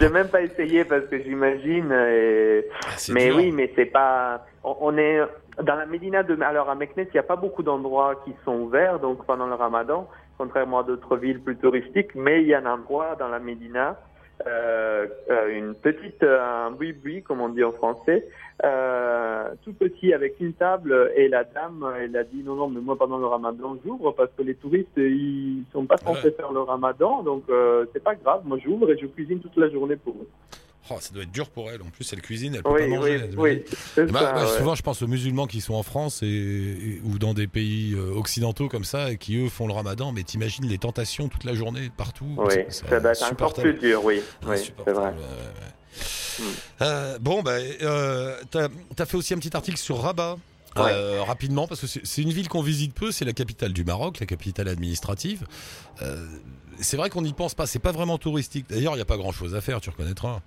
j'ai 0.00 0.08
même 0.08 0.28
pas 0.28 0.42
essayé 0.42 0.84
parce 0.84 1.04
que 1.06 1.22
j'imagine. 1.22 1.90
Et... 1.92 2.64
Ah, 2.84 2.90
c'est 2.96 3.12
Mais 3.12 3.26
dur. 3.26 3.36
oui, 3.36 3.52
mais 3.52 3.72
c'est 3.76 3.86
pas. 3.86 4.44
On, 4.62 4.96
est 4.96 5.18
dans 5.62 5.74
la 5.76 5.86
Médina 5.86 6.22
de. 6.22 6.40
Alors 6.42 6.68
à 6.70 6.74
Meknès, 6.74 7.06
il 7.10 7.14
n'y 7.14 7.20
a 7.20 7.24
pas 7.24 7.36
beaucoup 7.36 7.62
d'endroits 7.62 8.16
qui 8.24 8.32
sont 8.44 8.54
ouverts, 8.56 8.98
donc 9.00 9.24
pendant 9.26 9.46
le 9.46 9.54
Ramadan, 9.54 10.08
contrairement 10.38 10.80
à 10.80 10.82
d'autres 10.84 11.16
villes 11.16 11.40
plus 11.40 11.56
touristiques. 11.56 12.14
Mais 12.14 12.42
il 12.42 12.48
y 12.48 12.54
a 12.54 12.60
un 12.60 12.66
endroit 12.66 13.16
dans 13.18 13.28
la 13.28 13.38
Médina, 13.38 13.98
euh, 14.46 15.06
euh, 15.30 15.56
une 15.58 15.74
petite, 15.74 16.22
euh, 16.22 16.66
un 16.66 16.70
boui-boui, 16.72 17.22
comme 17.22 17.40
on 17.40 17.48
dit 17.48 17.62
en 17.62 17.72
français, 17.72 18.26
euh, 18.64 19.48
tout 19.64 19.72
petit 19.74 20.12
avec 20.12 20.40
une 20.40 20.52
table. 20.54 21.12
Et 21.16 21.28
la 21.28 21.44
dame, 21.44 21.86
elle 22.00 22.16
a 22.16 22.24
dit 22.24 22.42
non, 22.44 22.54
non, 22.56 22.68
mais 22.68 22.80
moi 22.80 22.96
pendant 22.96 23.18
le 23.18 23.26
Ramadan, 23.26 23.76
j'ouvre 23.84 24.12
parce 24.12 24.30
que 24.36 24.42
les 24.42 24.54
touristes, 24.56 24.88
ils 24.96 25.64
sont 25.72 25.86
pas 25.86 25.98
censés 25.98 26.28
Ouais. 26.28 26.30
faire 26.32 26.52
le 26.52 26.60
Ramadan, 26.60 27.22
donc 27.22 27.44
euh, 27.48 27.86
c'est 27.92 28.02
pas 28.02 28.14
grave. 28.16 28.42
Moi, 28.44 28.58
j'ouvre 28.58 28.90
et 28.90 28.98
je 28.98 29.06
cuisine 29.06 29.40
toute 29.40 29.56
la 29.56 29.68
journée 29.70 29.96
pour 29.96 30.14
eux. 30.14 30.28
Oh, 30.90 30.96
ça 31.00 31.14
doit 31.14 31.22
être 31.22 31.32
dur 31.32 31.48
pour 31.48 31.70
elle. 31.70 31.80
En 31.80 31.86
plus, 31.90 32.12
elle 32.12 32.20
cuisine, 32.20 32.54
elle 32.56 32.62
peut 32.62 32.70
Oui, 32.70 32.80
pas 32.80 32.84
oui, 32.84 32.90
manger. 32.90 33.30
oui. 33.38 33.62
c'est 33.94 34.04
Bah, 34.12 34.20
ça, 34.20 34.32
bah, 34.32 34.44
ouais. 34.52 34.58
Souvent, 34.58 34.74
je 34.74 34.82
pense 34.82 35.00
aux 35.00 35.06
musulmans 35.06 35.46
qui 35.46 35.60
sont 35.62 35.74
en 35.74 35.82
France 35.82 36.22
et, 36.22 36.26
et- 36.26 37.00
ou 37.04 37.18
dans 37.18 37.32
des 37.32 37.46
pays 37.46 37.94
euh, 37.94 38.12
occidentaux 38.14 38.68
comme 38.68 38.84
ça 38.84 39.10
et 39.10 39.16
qui 39.16 39.36
eux 39.38 39.48
font 39.48 39.66
le 39.66 39.72
ramadan. 39.72 40.12
Mais 40.12 40.24
t'imagines 40.24 40.66
les 40.66 40.76
tentations 40.78 41.28
toute 41.28 41.44
la 41.44 41.54
journée, 41.54 41.90
partout. 41.96 42.26
Oui, 42.36 42.52
C'est- 42.68 42.86
ça 42.88 43.00
doit 43.00 43.12
être 43.12 43.22
encore 43.32 43.54
plus 43.54 43.72
dur, 43.74 44.04
oui. 44.04 44.20
Oui, 44.46 44.56
c'est 44.58 44.90
vrai. 44.92 45.06
ouais. 45.10 45.14
Euh, 46.82 47.18
bon, 47.18 47.42
bah, 47.42 47.52
euh, 47.82 48.36
t'as 48.50 48.68
as 48.98 49.06
fait 49.06 49.16
aussi 49.16 49.34
un 49.34 49.38
petit 49.38 49.56
article 49.56 49.78
sur 49.78 50.00
Rabat. 50.00 50.36
euh, 50.76 51.22
rapidement, 51.22 51.68
parce 51.68 51.80
que 51.80 51.86
c'est 51.86 52.04
c'est 52.04 52.20
une 52.22 52.32
ville 52.32 52.48
qu'on 52.48 52.60
visite 52.62 52.92
peu, 52.94 53.12
c'est 53.12 53.24
la 53.24 53.32
capitale 53.32 53.72
du 53.72 53.84
Maroc, 53.84 54.18
la 54.18 54.26
capitale 54.26 54.66
administrative. 54.68 55.46
Euh, 56.02 56.26
c'est 56.80 56.96
vrai 56.96 57.10
qu'on 57.10 57.22
n'y 57.22 57.32
pense 57.32 57.54
pas, 57.54 57.66
c'est 57.68 57.78
pas 57.78 57.92
vraiment 57.92 58.18
touristique. 58.18 58.66
D'ailleurs, 58.68 58.94
il 58.94 58.96
n'y 58.96 59.02
a 59.02 59.04
pas 59.06 59.16
grand 59.16 59.30
chose 59.30 59.54
à 59.54 59.60
faire, 59.60 59.80
tu 59.80 59.90
reconnaîtras. 59.90 60.40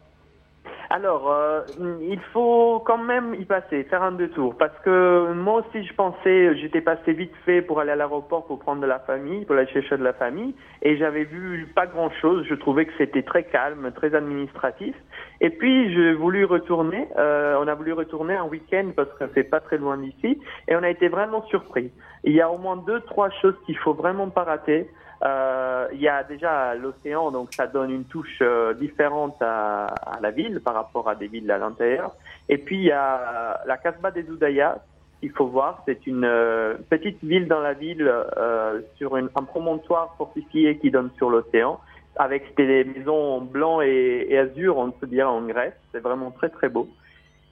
Alors, 0.89 1.29
euh, 1.29 1.61
il 2.01 2.19
faut 2.31 2.81
quand 2.85 2.97
même 2.97 3.35
y 3.35 3.43
passer, 3.43 3.83
faire 3.83 4.03
un 4.03 4.13
détour, 4.13 4.55
parce 4.57 4.77
que 4.85 5.33
moi 5.33 5.61
aussi 5.61 5.85
je 5.85 5.93
pensais, 5.93 6.55
j'étais 6.55 6.79
passé 6.79 7.11
vite 7.11 7.33
fait 7.45 7.61
pour 7.61 7.81
aller 7.81 7.91
à 7.91 7.97
l'aéroport 7.97 8.45
pour 8.45 8.59
prendre 8.59 8.81
de 8.81 8.87
la 8.87 8.99
famille, 8.99 9.43
pour 9.43 9.57
aller 9.57 9.67
chercher 9.67 9.97
de 9.97 10.03
la 10.03 10.13
famille, 10.13 10.55
et 10.81 10.95
j'avais 10.95 11.25
vu 11.25 11.67
pas 11.75 11.87
grand 11.87 12.09
chose. 12.21 12.45
Je 12.47 12.55
trouvais 12.55 12.85
que 12.85 12.93
c'était 12.97 13.23
très 13.23 13.43
calme, 13.43 13.91
très 13.95 14.15
administratif. 14.15 14.95
Et 15.41 15.49
puis 15.49 15.93
j'ai 15.93 16.13
voulu 16.13 16.45
retourner. 16.45 17.05
euh, 17.17 17.57
on 17.59 17.67
a 17.67 17.75
voulu 17.75 17.91
retourner 17.91 18.35
un 18.35 18.45
week-end 18.45 18.91
parce 18.95 19.11
que 19.19 19.25
c'est 19.35 19.43
pas 19.43 19.59
très 19.59 19.77
loin 19.77 19.97
d'ici, 19.97 20.39
et 20.69 20.75
on 20.77 20.83
a 20.83 20.89
été 20.89 21.09
vraiment 21.09 21.43
surpris. 21.47 21.91
Il 22.23 22.31
y 22.31 22.39
a 22.39 22.49
au 22.49 22.57
moins 22.57 22.77
deux, 22.77 23.01
trois 23.01 23.29
choses 23.41 23.55
qu'il 23.65 23.77
faut 23.77 23.93
vraiment 23.93 24.29
pas 24.29 24.43
rater. 24.43 24.89
Euh, 25.23 25.87
il 25.93 26.01
y 26.01 26.07
a 26.07 26.23
déjà 26.23 26.75
l'océan, 26.75 27.31
donc 27.31 27.53
ça 27.53 27.65
donne 27.65 27.89
une 27.89 28.05
touche 28.05 28.39
euh, 28.41 28.73
différente 28.75 29.35
à, 29.41 29.87
à 29.87 30.19
la 30.21 30.31
ville 30.31 30.61
par 30.61 30.75
rapport 30.75 31.09
à 31.09 31.15
des 31.15 31.27
villes 31.27 31.49
à 31.51 31.57
l'intérieur. 31.57 32.13
Et 32.49 32.57
puis 32.57 32.77
il 32.77 32.83
y 32.83 32.91
a 32.91 33.61
la 33.65 33.77
Casbah 33.77 34.11
des 34.11 34.29
Oudayas, 34.29 34.77
il 35.23 35.31
faut 35.31 35.47
voir, 35.47 35.81
c'est 35.87 36.05
une 36.05 36.25
euh, 36.25 36.75
petite 36.89 37.23
ville 37.23 37.47
dans 37.47 37.59
la 37.59 37.73
ville 37.73 38.07
euh, 38.07 38.81
sur 38.97 39.17
une, 39.17 39.29
un 39.35 39.43
promontoire 39.43 40.13
fortifié 40.17 40.77
qui 40.77 40.91
donne 40.91 41.09
sur 41.17 41.31
l'océan, 41.31 41.79
avec 42.15 42.55
des 42.55 42.83
maisons 42.83 43.49
en 43.51 43.81
et, 43.81 44.37
azur, 44.37 44.77
on 44.77 44.91
peut 44.91 45.07
dire 45.07 45.29
en 45.29 45.41
Grèce. 45.41 45.73
C'est 45.91 45.99
vraiment 45.99 46.31
très 46.31 46.49
très 46.49 46.69
beau. 46.69 46.87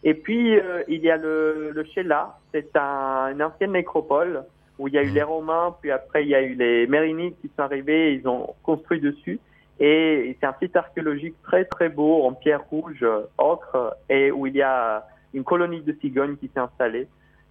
Et 0.03 0.13
puis 0.13 0.59
euh, 0.59 0.83
il 0.87 1.03
y 1.03 1.09
a 1.09 1.17
le, 1.17 1.71
le 1.71 1.83
Sheila, 1.83 2.37
c'est 2.53 2.75
un, 2.75 3.31
une 3.31 3.41
ancienne 3.41 3.71
nécropole 3.71 4.43
où 4.77 4.87
il 4.87 4.93
y 4.93 4.97
a 4.97 5.03
eu 5.03 5.09
les 5.09 5.23
Romains, 5.23 5.75
puis 5.81 5.91
après 5.91 6.23
il 6.23 6.29
y 6.29 6.35
a 6.35 6.41
eu 6.41 6.53
les 6.53 6.87
Mérinides 6.87 7.35
qui 7.41 7.49
sont 7.55 7.63
arrivés, 7.63 8.13
ils 8.13 8.27
ont 8.27 8.53
construit 8.63 8.99
dessus. 8.99 9.39
Et 9.79 10.37
c'est 10.39 10.45
un 10.45 10.55
site 10.61 10.75
archéologique 10.75 11.35
très 11.43 11.65
très 11.65 11.89
beau 11.89 12.23
en 12.23 12.33
pierre 12.33 12.63
rouge, 12.69 12.99
euh, 13.01 13.23
ocre, 13.37 13.95
et 14.09 14.31
où 14.31 14.47
il 14.47 14.55
y 14.55 14.61
a 14.61 15.05
une 15.33 15.43
colonie 15.43 15.81
de 15.81 15.93
cigognes 15.99 16.37
qui 16.37 16.49
s'est 16.53 16.59
installée. 16.59 17.07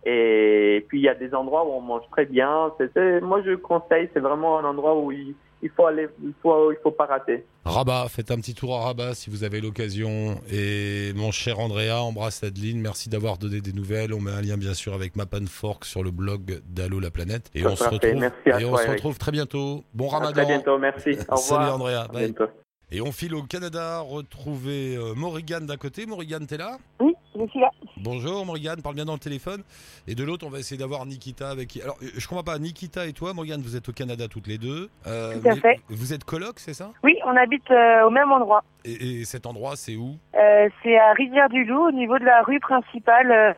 Et 0.06 0.84
puis 0.88 1.00
il 1.00 1.02
y 1.04 1.08
a 1.08 1.14
des 1.14 1.34
endroits 1.34 1.66
où 1.66 1.72
on 1.72 1.80
mange 1.80 2.08
très 2.10 2.26
bien. 2.26 2.72
C'est- 2.78 3.20
moi 3.20 3.42
je 3.42 3.54
conseille, 3.54 4.08
c'est 4.12 4.20
vraiment 4.20 4.58
un 4.58 4.64
endroit 4.64 4.98
où 4.98 5.12
il, 5.12 5.34
il 5.64 5.70
faut 5.70 5.86
aller, 5.86 6.06
il 6.22 6.34
faut, 6.42 6.70
il 6.70 6.78
faut 6.82 6.90
pas 6.90 7.06
rater. 7.06 7.44
Rabat, 7.64 8.06
faites 8.10 8.30
un 8.30 8.36
petit 8.36 8.54
tour 8.54 8.76
à 8.76 8.84
Rabat 8.84 9.14
si 9.14 9.30
vous 9.30 9.42
avez 9.42 9.62
l'occasion. 9.62 10.38
Et 10.52 11.12
mon 11.16 11.32
cher 11.32 11.58
Andrea, 11.58 12.02
embrasse 12.02 12.44
Adeline. 12.44 12.80
Merci 12.80 13.08
d'avoir 13.08 13.38
donné 13.38 13.62
des 13.62 13.72
nouvelles. 13.72 14.12
On 14.12 14.20
met 14.20 14.30
un 14.30 14.42
lien 14.42 14.58
bien 14.58 14.74
sûr 14.74 14.92
avec 14.92 15.16
Mapan 15.16 15.46
Fork 15.48 15.86
sur 15.86 16.02
le 16.04 16.10
blog 16.10 16.60
d'Allo 16.66 17.00
la 17.00 17.10
planète. 17.10 17.50
Et 17.54 17.62
Ça 17.62 17.70
on 17.70 17.76
se 17.76 17.84
retrouve. 17.84 18.14
Merci 18.20 18.50
à 18.52 18.60
et 18.60 18.64
on 18.66 18.76
se 18.76 18.88
retrouve 18.90 19.16
très 19.18 19.32
bientôt. 19.32 19.84
Bon 19.94 20.08
À 20.10 20.18
Ramadan. 20.18 20.32
très 20.44 20.46
bientôt, 20.46 20.78
merci. 20.78 21.10
Au 21.28 21.36
revoir. 21.36 21.38
Salut 21.38 21.70
Andrea. 21.70 22.02
À 22.02 22.08
Bye. 22.08 22.24
bientôt. 22.32 22.52
Et 22.92 23.00
on 23.00 23.10
file 23.10 23.34
au 23.34 23.42
Canada 23.42 24.00
retrouver 24.00 24.96
euh, 24.96 25.14
Morrigan 25.14 25.62
d'un 25.62 25.78
côté. 25.78 26.04
Morrigan, 26.06 26.40
t'es 26.46 26.58
là? 26.58 26.76
Oui, 27.00 27.14
je 27.34 27.46
suis 27.46 27.58
là. 27.60 27.70
Bonjour 28.04 28.44
Morgane, 28.44 28.82
parle 28.82 28.96
bien 28.96 29.06
dans 29.06 29.14
le 29.14 29.18
téléphone. 29.18 29.62
Et 30.06 30.14
de 30.14 30.22
l'autre, 30.24 30.46
on 30.46 30.50
va 30.50 30.58
essayer 30.58 30.76
d'avoir 30.76 31.06
Nikita 31.06 31.48
avec 31.48 31.68
qui. 31.68 31.80
Alors, 31.80 31.96
je 32.02 32.28
comprends 32.28 32.44
pas, 32.44 32.58
Nikita 32.58 33.06
et 33.06 33.14
toi, 33.14 33.32
Morgane, 33.32 33.62
vous 33.62 33.76
êtes 33.76 33.88
au 33.88 33.92
Canada 33.92 34.28
toutes 34.28 34.46
les 34.46 34.58
deux. 34.58 34.90
Euh, 35.06 35.40
Tout 35.40 35.48
à 35.48 35.54
mais 35.54 35.60
fait. 35.62 35.80
Vous 35.88 36.12
êtes 36.12 36.22
coloc, 36.24 36.58
c'est 36.58 36.74
ça? 36.74 36.90
Oui, 37.02 37.16
on 37.24 37.34
habite 37.34 37.70
euh, 37.70 38.06
au 38.06 38.10
même 38.10 38.30
endroit. 38.30 38.62
et, 38.84 39.20
et 39.20 39.24
cet 39.24 39.46
endroit, 39.46 39.74
c'est 39.76 39.96
où? 39.96 40.18
Euh, 40.34 40.68
c'est 40.82 40.98
à 40.98 41.14
Rivière-du-Loup, 41.14 41.88
au 41.88 41.92
niveau 41.92 42.18
de 42.18 42.26
la 42.26 42.42
rue 42.42 42.60
principale, 42.60 43.32
euh, 43.32 43.52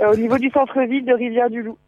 euh, 0.00 0.14
au 0.14 0.16
niveau 0.16 0.38
du 0.38 0.50
centre-ville 0.50 1.04
de 1.04 1.12
Rivière-du-Loup. 1.12 1.78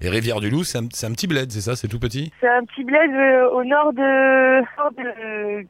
Et 0.00 0.08
Rivière-du-Loup, 0.08 0.64
c'est 0.64 0.78
un, 0.78 0.88
c'est 0.92 1.06
un 1.06 1.12
petit 1.12 1.28
bled, 1.28 1.52
c'est 1.52 1.60
ça? 1.60 1.76
C'est 1.76 1.86
tout 1.86 2.00
petit? 2.00 2.32
C'est 2.40 2.48
un 2.48 2.64
petit 2.64 2.82
bled 2.82 3.12
euh, 3.12 3.50
au 3.50 3.62
nord 3.62 3.92
de... 3.92 4.60
nord 4.78 4.90
de- 4.98 5.64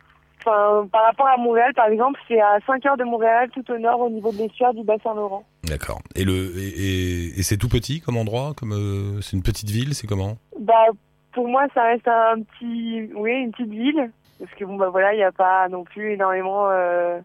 Enfin, 0.44 0.87
par 0.90 1.04
rapport 1.04 1.26
à 1.28 1.37
Montréal, 1.37 1.73
par 1.75 1.87
exemple, 1.88 2.18
c'est 2.26 2.40
à 2.40 2.59
5 2.66 2.85
heures 2.87 2.97
de 2.97 3.04
Montréal, 3.04 3.50
tout 3.52 3.68
au 3.70 3.78
nord, 3.78 4.00
au 4.00 4.09
niveau 4.11 4.32
de 4.32 4.38
l'estuaire 4.38 4.73
du 4.75 4.82
Bas-Saint-Laurent. 4.85 5.44
D'accord. 5.64 6.00
Et, 6.14 6.25
le, 6.25 6.32
et, 6.59 6.68
et- 6.68 7.38
et 7.38 7.42
c'est 7.42 7.56
tout 7.59 7.68
petit 7.68 8.00
comme 8.00 8.16
endroit 8.16 8.54
comme 8.56 8.73
euh, 8.73 9.20
C'est 9.20 9.37
une 9.37 9.42
petite 9.42 9.68
ville, 9.70 9.94
c'est 9.94 10.06
comment? 10.06 10.37
Bah, 10.59 10.87
pour 11.32 11.47
moi, 11.47 11.66
ça 11.75 11.82
reste 11.85 12.09
un 12.09 12.40
petit... 12.42 13.11
Oui, 13.14 13.32
une 13.32 13.52
petite 13.52 13.70
ville. 13.70 14.11
Parce 14.38 14.50
que, 14.54 14.64
bon, 14.64 14.76
bah 14.76 14.88
voilà, 14.88 15.12
il 15.12 15.18
n'y 15.18 15.23
a 15.23 15.32
pas 15.32 15.68
non 15.68 15.85
plus 15.85 16.12
énormément... 16.14 16.68
euh, 16.70 17.20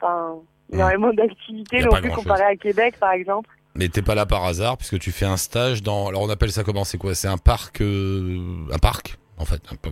Enfin, 0.00 0.34
énormément 0.72 1.12
d'activités 1.12 1.80
non 1.82 1.90
plus 1.92 2.10
comparé 2.10 2.42
à 2.42 2.56
Québec, 2.56 2.96
par 2.98 3.12
exemple. 3.12 3.48
Mais 3.74 3.88
t'es 3.88 4.02
pas 4.02 4.14
là 4.14 4.26
par 4.26 4.44
hasard, 4.44 4.76
puisque 4.76 4.98
tu 4.98 5.10
fais 5.12 5.26
un 5.26 5.36
stage 5.36 5.82
dans. 5.82 6.08
Alors 6.08 6.22
on 6.22 6.30
appelle 6.30 6.50
ça 6.50 6.64
comment? 6.64 6.84
C'est 6.84 6.98
quoi? 6.98 7.14
C'est 7.14 7.28
un 7.28 7.38
parc. 7.38 7.80
euh, 7.80 8.38
Un 8.72 8.78
parc, 8.78 9.16
en 9.38 9.44
fait. 9.44 9.60
un 9.70 9.76
peu- 9.76 9.90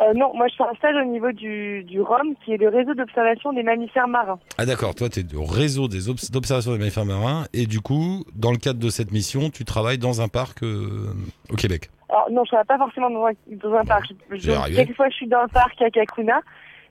Euh, 0.00 0.14
non, 0.14 0.32
moi 0.34 0.46
je 0.48 0.54
fais 0.56 0.62
un 0.64 0.74
stage 0.76 0.94
au 0.96 1.04
niveau 1.10 1.30
du, 1.32 1.84
du 1.84 2.00
ROM, 2.00 2.34
qui 2.44 2.52
est 2.52 2.56
le 2.56 2.68
réseau 2.68 2.94
d'observation 2.94 3.52
des 3.52 3.62
mammifères 3.62 4.08
marins. 4.08 4.38
Ah 4.56 4.64
d'accord, 4.64 4.94
toi 4.94 5.08
tu 5.10 5.20
es 5.20 5.34
au 5.34 5.44
réseau 5.44 5.88
d'observation 5.88 6.72
des 6.72 6.78
mammifères 6.78 7.04
marins, 7.04 7.44
et 7.52 7.66
du 7.66 7.80
coup, 7.80 8.24
dans 8.34 8.50
le 8.50 8.56
cadre 8.56 8.78
de 8.78 8.88
cette 8.88 9.12
mission, 9.12 9.50
tu 9.50 9.64
travailles 9.66 9.98
dans 9.98 10.22
un 10.22 10.28
parc 10.28 10.62
euh, 10.62 11.12
au 11.50 11.56
Québec. 11.56 11.90
Alors 12.08 12.30
non, 12.30 12.44
je 12.44 12.54
ne 12.56 12.62
travaille 12.62 12.66
pas 12.66 12.78
forcément 12.78 13.10
dans 13.10 13.26
un, 13.26 13.32
dans 13.62 13.74
un 13.74 13.84
parc. 13.84 14.10
Je- 14.30 14.74
quelquefois 14.74 15.08
je 15.10 15.14
suis 15.16 15.28
dans 15.28 15.42
le 15.42 15.48
parc 15.48 15.80
à 15.82 15.90
Kakuna, 15.90 16.40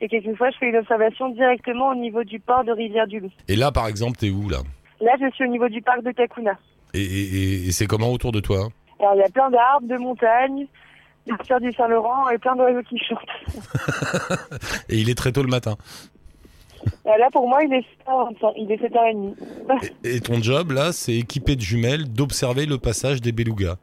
et 0.01 0.07
quelquefois 0.07 0.51
je 0.51 0.57
fais 0.59 0.69
une 0.69 0.77
observation 0.77 1.29
directement 1.29 1.89
au 1.89 1.95
niveau 1.95 2.23
du 2.23 2.39
port 2.39 2.63
de 2.63 2.71
Rivière-du-Loup. 2.71 3.31
Et 3.47 3.55
là, 3.55 3.71
par 3.71 3.87
exemple, 3.87 4.17
t'es 4.17 4.29
où 4.29 4.49
là? 4.49 4.59
Là, 5.01 5.13
je 5.19 5.29
suis 5.33 5.45
au 5.45 5.47
niveau 5.49 5.67
du 5.67 5.81
parc 5.81 6.03
de 6.03 6.11
Kakuna. 6.11 6.59
Et- 6.93 7.67
et 7.67 7.71
c'est 7.71 7.87
comment 7.87 8.11
autour 8.11 8.31
de 8.31 8.39
toi? 8.39 8.67
Alors 8.99 9.13
il 9.15 9.19
y 9.19 9.23
a 9.23 9.29
plein 9.29 9.49
d'arbres, 9.49 9.87
de 9.87 9.95
montagnes, 9.97 10.67
fleurs 11.45 11.61
du 11.61 11.71
Saint-Laurent 11.73 12.29
et 12.29 12.37
plein 12.37 12.55
d'oiseaux 12.55 12.83
qui 12.83 12.97
chantent. 12.97 14.39
Et 14.89 14.97
il 14.97 15.09
est 15.09 15.15
très 15.15 15.31
tôt 15.31 15.43
le 15.43 15.49
matin. 15.49 15.75
Euh, 17.05 17.17
là 17.17 17.29
pour 17.31 17.47
moi, 17.47 17.63
il 17.63 17.73
est 17.73 17.85
7h25, 18.07 18.53
il 18.57 18.71
est 18.71 18.81
7h30. 18.81 19.35
Et, 20.03 20.15
et 20.15 20.19
ton 20.21 20.41
job 20.41 20.71
là, 20.71 20.91
c'est 20.91 21.15
équipé 21.15 21.55
de 21.55 21.61
jumelles 21.61 22.11
d'observer 22.11 22.65
le 22.65 22.77
passage 22.77 23.21
des 23.21 23.31
belugas. 23.31 23.77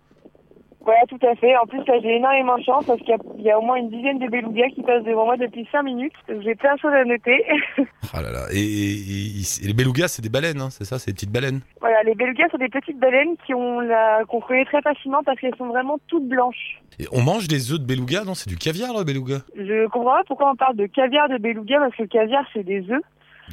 Voilà, 0.87 1.00
tout 1.09 1.19
à 1.26 1.35
fait. 1.35 1.55
En 1.57 1.66
plus, 1.66 1.78
là, 1.87 1.95
j'ai 2.00 2.16
énormément 2.16 2.57
de 2.57 2.62
chance 2.62 2.87
parce 2.87 2.99
qu'il 3.00 3.09
y 3.11 3.12
a- 3.12 3.19
il 3.38 3.45
y, 3.45 3.50
a 3.50 3.59
au 3.59 3.62
moins 3.62 3.75
une 3.76 3.90
dizaine 3.90 4.19
de 4.21 4.28
belugas 4.28 4.69
qui 4.75 4.83
passent 4.83 5.02
devant 5.02 5.25
moi 5.26 5.37
depuis 5.37 5.69
5 5.73 5.83
minutes. 5.83 6.12
Donc, 6.28 6.43
j'ai 6.43 6.55
plein 6.55 6.75
de 6.76 6.81
choses 6.81 6.95
à 6.95 7.05
noter. 7.05 7.45
Ah 8.14 8.23
là 8.23 8.31
là. 8.31 8.43
Et, 8.52 8.61
et- 8.61 9.40
et- 9.40 9.64
et 9.64 9.66
les 9.66 9.75
belugas, 9.75 10.07
c'est 10.09 10.23
des 10.23 10.28
baleines, 10.28 10.61
hein, 10.61 10.71
c'est 10.71 10.85
ça 10.85 10.99
C'est 11.00 11.11
des 11.11 11.14
petites 11.14 11.33
baleines 11.33 11.61
voilà, 11.81 12.02
les 12.05 12.14
belugas 12.14 12.49
sont 12.50 12.57
des 12.57 12.69
petites 12.69 12.99
baleines 13.00 13.35
qui 13.45 13.52
ont 13.52 13.81
la... 13.81 14.23
qu'on 14.28 14.38
reconnaît 14.38 14.64
très 14.64 14.81
facilement 14.81 15.23
parce 15.25 15.38
qu'elles 15.40 15.57
sont 15.57 15.66
vraiment 15.66 15.99
toutes 16.07 16.26
blanches. 16.28 16.81
Et 17.00 17.05
on 17.12 17.21
mange 17.21 17.49
des 17.49 17.73
œufs 17.73 17.81
de 17.81 17.85
beluga 17.85 18.23
Non, 18.25 18.35
c'est 18.35 18.49
du 18.49 18.57
caviar 18.57 18.97
le 18.97 19.02
beluga 19.05 19.38
Je 19.57 19.87
comprends 19.88 20.12
pas 20.19 20.23
pourquoi 20.26 20.50
on 20.52 20.57
parle 20.57 20.76
de 20.76 20.87
caviar 20.87 21.28
de 21.28 21.37
beluga 21.38 21.78
parce 21.81 21.97
que 21.97 22.02
le 22.02 22.09
caviar, 22.09 22.45
c'est 22.55 22.62
des 22.62 22.88
œufs. 22.90 23.02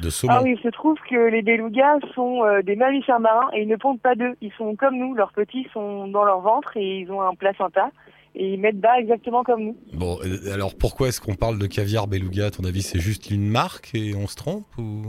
De 0.02 0.10
saumon. 0.10 0.34
Ah 0.36 0.42
oui, 0.42 0.56
il 0.58 0.62
se 0.62 0.68
trouve 0.68 0.96
que 1.08 1.28
les 1.30 1.42
belugas 1.42 1.98
sont 2.14 2.44
euh, 2.44 2.62
des 2.62 2.74
mammifères 2.76 3.20
marins 3.20 3.48
et 3.54 3.62
ils 3.62 3.68
ne 3.68 3.76
pondent 3.76 4.00
pas 4.00 4.14
d'œufs. 4.14 4.34
Ils 4.40 4.52
sont 4.58 4.74
comme 4.76 4.96
nous, 4.98 5.14
leurs 5.14 5.32
petits 5.32 5.66
sont 5.72 6.08
dans 6.08 6.24
leur 6.24 6.40
ventre 6.40 6.76
et 6.76 6.98
ils 7.00 7.10
ont 7.12 7.22
un 7.22 7.34
placenta. 7.34 7.90
Et 8.36 8.54
ils 8.54 8.60
mettent 8.60 8.80
bas 8.80 8.98
exactement 8.98 9.44
comme 9.44 9.62
nous. 9.62 9.76
Bon, 9.92 10.18
euh, 10.24 10.52
alors 10.52 10.74
pourquoi 10.76 11.06
est-ce 11.08 11.20
qu'on 11.20 11.36
parle 11.36 11.58
de 11.58 11.66
caviar 11.68 12.08
beluga? 12.08 12.46
À 12.46 12.50
ton 12.50 12.64
avis, 12.64 12.82
c'est 12.82 12.98
juste 12.98 13.30
une 13.30 13.48
marque 13.48 13.94
et 13.94 14.14
on 14.16 14.26
se 14.26 14.34
trompe 14.34 14.66
ou? 14.76 15.02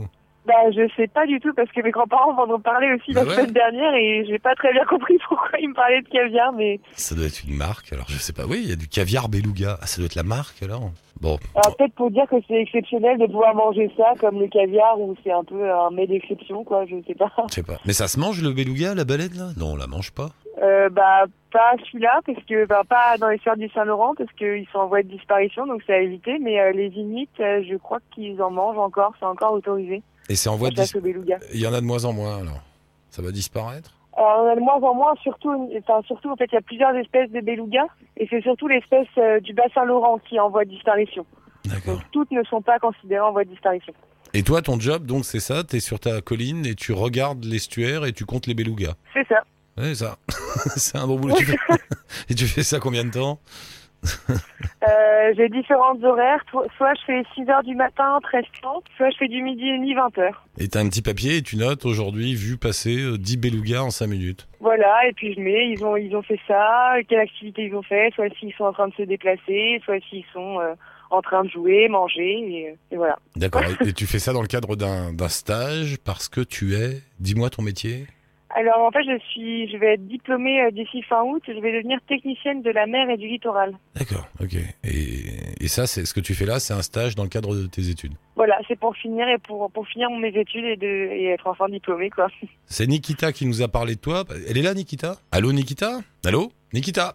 Bah, 0.46 0.54
je 0.70 0.88
sais 0.96 1.08
pas 1.08 1.26
du 1.26 1.40
tout 1.40 1.52
parce 1.54 1.68
que 1.72 1.80
mes 1.80 1.90
grands-parents 1.90 2.32
m'en 2.34 2.54
ont 2.54 2.60
parlé 2.60 2.86
aussi 2.94 3.12
Bah 3.12 3.22
la 3.24 3.28
ouais? 3.28 3.34
semaine 3.34 3.52
dernière 3.52 3.92
et 3.96 4.24
j'ai 4.28 4.38
pas 4.38 4.54
très 4.54 4.72
bien 4.72 4.84
compris 4.84 5.18
pourquoi 5.28 5.58
ils 5.58 5.68
me 5.70 5.74
parlaient 5.74 6.02
de 6.02 6.08
caviar, 6.08 6.52
mais 6.52 6.78
Ça 6.92 7.16
doit 7.16 7.24
être 7.26 7.42
une 7.42 7.56
marque. 7.56 7.92
Alors 7.92 8.06
je 8.08 8.16
sais 8.16 8.32
pas. 8.32 8.46
Oui, 8.46 8.60
il 8.62 8.70
y 8.70 8.72
a 8.72 8.76
du 8.76 8.86
caviar 8.86 9.28
beluga. 9.28 9.76
Ah, 9.82 9.86
ça 9.86 9.96
doit 9.96 10.06
être 10.06 10.14
la 10.14 10.22
marque 10.22 10.62
alors. 10.62 10.92
Bon, 11.20 11.38
alors 11.54 11.74
peut-être 11.76 11.94
pour 11.94 12.10
dire 12.10 12.24
que 12.30 12.36
c'est 12.46 12.60
exceptionnel 12.60 13.18
de 13.18 13.26
pouvoir 13.26 13.54
manger 13.54 13.90
ça 13.96 14.12
comme 14.20 14.38
le 14.38 14.48
caviar 14.48 15.00
ou 15.00 15.14
c'est 15.24 15.32
un 15.32 15.44
peu 15.44 15.72
un 15.72 15.90
mets 15.90 16.06
d'exception 16.06 16.62
quoi, 16.62 16.84
je 16.86 16.96
sais 17.06 17.14
pas. 17.14 17.32
je 17.48 17.54
sais 17.54 17.62
pas. 17.62 17.78
Mais 17.86 17.94
ça 17.94 18.06
se 18.06 18.20
mange 18.20 18.42
le 18.42 18.52
beluga, 18.52 18.94
la 18.94 19.04
baleine 19.04 19.32
là? 19.34 19.48
Non, 19.56 19.72
on 19.72 19.76
la 19.76 19.86
mange 19.86 20.12
pas. 20.12 20.28
Euh, 20.62 20.88
bah 20.90 21.24
pas 21.52 21.72
celui-là 21.86 22.20
parce 22.26 22.42
que 22.44 22.66
bah, 22.66 22.82
pas 22.88 23.16
dans 23.18 23.28
les 23.28 23.38
sphères 23.38 23.56
du 23.56 23.68
Saint-Laurent 23.70 24.14
parce 24.16 24.30
qu'ils 24.32 24.66
sont 24.72 24.78
en 24.78 24.88
voie 24.88 25.02
de 25.02 25.08
disparition 25.08 25.66
donc 25.66 25.82
c'est 25.86 25.94
à 25.94 26.00
éviter, 26.00 26.38
mais 26.38 26.60
euh, 26.60 26.72
les 26.72 26.88
Inuits, 26.88 27.28
euh, 27.40 27.62
je 27.68 27.76
crois 27.76 27.98
qu'ils 28.14 28.40
en 28.42 28.50
mangent 28.50 28.78
encore, 28.78 29.12
c'est 29.18 29.26
encore 29.26 29.52
autorisé. 29.52 30.02
Et 30.28 30.34
c'est 30.34 30.48
en 30.50 30.56
voie 30.56 30.70
de 30.70 30.76
La 30.76 30.82
dis- 30.84 30.88
chasse 30.90 30.96
au 30.96 31.00
beluga. 31.04 31.38
Il 31.54 31.60
y 31.60 31.66
en 31.66 31.72
a 31.72 31.80
de 31.80 31.86
moins 31.86 32.04
en 32.04 32.12
moins 32.12 32.38
alors. 32.38 32.60
Ça 33.10 33.22
va 33.22 33.30
disparaître? 33.32 33.95
Alors, 34.16 34.44
on 34.44 34.50
a 34.50 34.54
de 34.54 34.60
moins 34.60 34.76
en 34.76 34.94
moins, 34.94 35.14
surtout, 35.22 35.70
enfin, 35.78 36.00
surtout, 36.06 36.30
en 36.30 36.36
fait, 36.36 36.46
il 36.50 36.54
y 36.54 36.58
a 36.58 36.62
plusieurs 36.62 36.94
espèces 36.96 37.30
de 37.30 37.40
belugas, 37.40 37.86
et 38.16 38.26
c'est 38.30 38.40
surtout 38.40 38.66
l'espèce 38.66 39.08
euh, 39.18 39.40
du 39.40 39.52
bassin 39.52 39.84
Laurent 39.84 40.18
qui 40.18 40.36
est 40.36 40.40
en 40.40 40.48
voie 40.48 40.64
de 40.64 40.70
disparition. 40.70 41.26
D'accord. 41.66 41.96
Donc, 41.96 42.10
toutes 42.12 42.30
ne 42.30 42.42
sont 42.44 42.62
pas 42.62 42.78
considérées 42.78 43.20
en 43.20 43.32
voie 43.32 43.44
de 43.44 43.50
disparition. 43.50 43.92
Et 44.32 44.42
toi, 44.42 44.62
ton 44.62 44.78
job, 44.80 45.06
donc 45.06 45.24
c'est 45.24 45.40
ça? 45.40 45.64
T'es 45.64 45.80
sur 45.80 46.00
ta 46.00 46.20
colline 46.20 46.66
et 46.66 46.74
tu 46.74 46.92
regardes 46.92 47.44
l'estuaire 47.44 48.04
et 48.04 48.12
tu 48.12 48.24
comptes 48.24 48.46
les 48.46 48.54
belugas? 48.54 48.94
C'est 49.12 49.26
ça. 49.28 49.42
Ouais, 49.76 49.94
ça. 49.94 50.16
c'est 50.76 50.96
un 50.96 51.06
bon 51.06 51.16
boulot. 51.18 51.34
Tu 51.36 51.54
et 52.30 52.34
tu 52.34 52.46
fais 52.46 52.62
ça 52.62 52.78
combien 52.78 53.04
de 53.04 53.10
temps? 53.10 53.38
Euh, 54.88 55.32
j'ai 55.36 55.48
différentes 55.48 56.02
horaires. 56.04 56.44
Soit 56.50 56.94
je 56.94 57.04
fais 57.06 57.22
6 57.34 57.48
heures 57.50 57.62
du 57.62 57.74
matin, 57.74 58.18
13 58.22 58.44
temps, 58.62 58.82
soit 58.96 59.10
je 59.10 59.16
fais 59.18 59.28
du 59.28 59.42
midi 59.42 59.68
et 59.68 59.78
demi, 59.78 59.94
20 59.94 60.18
heures. 60.18 60.46
Et 60.58 60.68
t'as 60.68 60.80
un 60.80 60.88
petit 60.88 61.02
papier 61.02 61.38
et 61.38 61.42
tu 61.42 61.56
notes 61.56 61.84
aujourd'hui, 61.84 62.34
vu 62.34 62.56
passer 62.56 62.98
euh, 62.98 63.18
10 63.18 63.36
belugas 63.38 63.82
en 63.82 63.90
5 63.90 64.06
minutes. 64.06 64.48
Voilà, 64.60 65.06
et 65.08 65.12
puis 65.12 65.34
je 65.34 65.40
mets, 65.40 65.70
ils 65.70 65.84
ont, 65.84 65.96
ils 65.96 66.14
ont 66.16 66.22
fait 66.22 66.40
ça, 66.48 66.94
quelle 67.08 67.20
activité 67.20 67.64
ils 67.64 67.74
ont 67.74 67.82
fait, 67.82 68.10
soit 68.14 68.28
s'ils 68.38 68.52
sont 68.54 68.64
en 68.64 68.72
train 68.72 68.88
de 68.88 68.94
se 68.94 69.02
déplacer, 69.02 69.80
soit 69.84 70.00
s'ils 70.08 70.24
sont 70.32 70.60
euh, 70.60 70.74
en 71.10 71.22
train 71.22 71.44
de 71.44 71.50
jouer, 71.50 71.88
manger, 71.88 72.38
et, 72.38 72.68
euh, 72.70 72.94
et 72.94 72.96
voilà. 72.96 73.18
D'accord. 73.36 73.62
et, 73.62 73.88
et 73.88 73.92
tu 73.92 74.06
fais 74.06 74.18
ça 74.18 74.32
dans 74.32 74.42
le 74.42 74.48
cadre 74.48 74.76
d'un 74.76 75.12
d'un 75.12 75.28
stage 75.28 75.98
parce 76.04 76.28
que 76.28 76.40
tu 76.40 76.74
es. 76.74 77.02
Dis-moi 77.20 77.50
ton 77.50 77.62
métier. 77.62 78.06
Alors 78.58 78.86
en 78.86 78.90
fait, 78.90 79.04
je 79.04 79.18
suis, 79.30 79.70
je 79.70 79.76
vais 79.76 79.94
être 79.94 80.06
diplômée 80.06 80.62
euh, 80.62 80.70
d'ici 80.70 81.02
fin 81.02 81.22
août. 81.24 81.42
Je 81.46 81.60
vais 81.60 81.72
devenir 81.76 81.98
technicienne 82.08 82.62
de 82.62 82.70
la 82.70 82.86
mer 82.86 83.10
et 83.10 83.18
du 83.18 83.28
littoral. 83.28 83.76
D'accord. 83.94 84.26
Ok. 84.40 84.54
Et, 84.82 85.24
et 85.60 85.68
ça, 85.68 85.86
c'est 85.86 86.06
ce 86.06 86.14
que 86.14 86.20
tu 86.20 86.34
fais 86.34 86.46
là, 86.46 86.58
c'est 86.58 86.72
un 86.72 86.80
stage 86.80 87.14
dans 87.14 87.22
le 87.22 87.28
cadre 87.28 87.54
de 87.54 87.66
tes 87.66 87.90
études? 87.90 88.14
Voilà, 88.34 88.58
c'est 88.66 88.78
pour 88.78 88.96
finir 88.96 89.28
et 89.28 89.36
pour 89.36 89.70
pour 89.70 89.86
finir 89.86 90.08
mes 90.10 90.28
études 90.28 90.64
et 90.64 90.76
de 90.76 90.86
et 90.86 91.26
être 91.26 91.46
enfin 91.46 91.68
diplômée 91.68 92.08
quoi. 92.08 92.28
C'est 92.66 92.86
Nikita 92.86 93.30
qui 93.32 93.44
nous 93.44 93.60
a 93.60 93.68
parlé 93.68 93.94
de 93.94 94.00
toi. 94.00 94.24
Elle 94.48 94.56
est 94.56 94.62
là, 94.62 94.72
Nikita? 94.72 95.16
Allô, 95.32 95.52
Nikita? 95.52 96.00
Allô? 96.24 96.50
Nikita? 96.72 97.14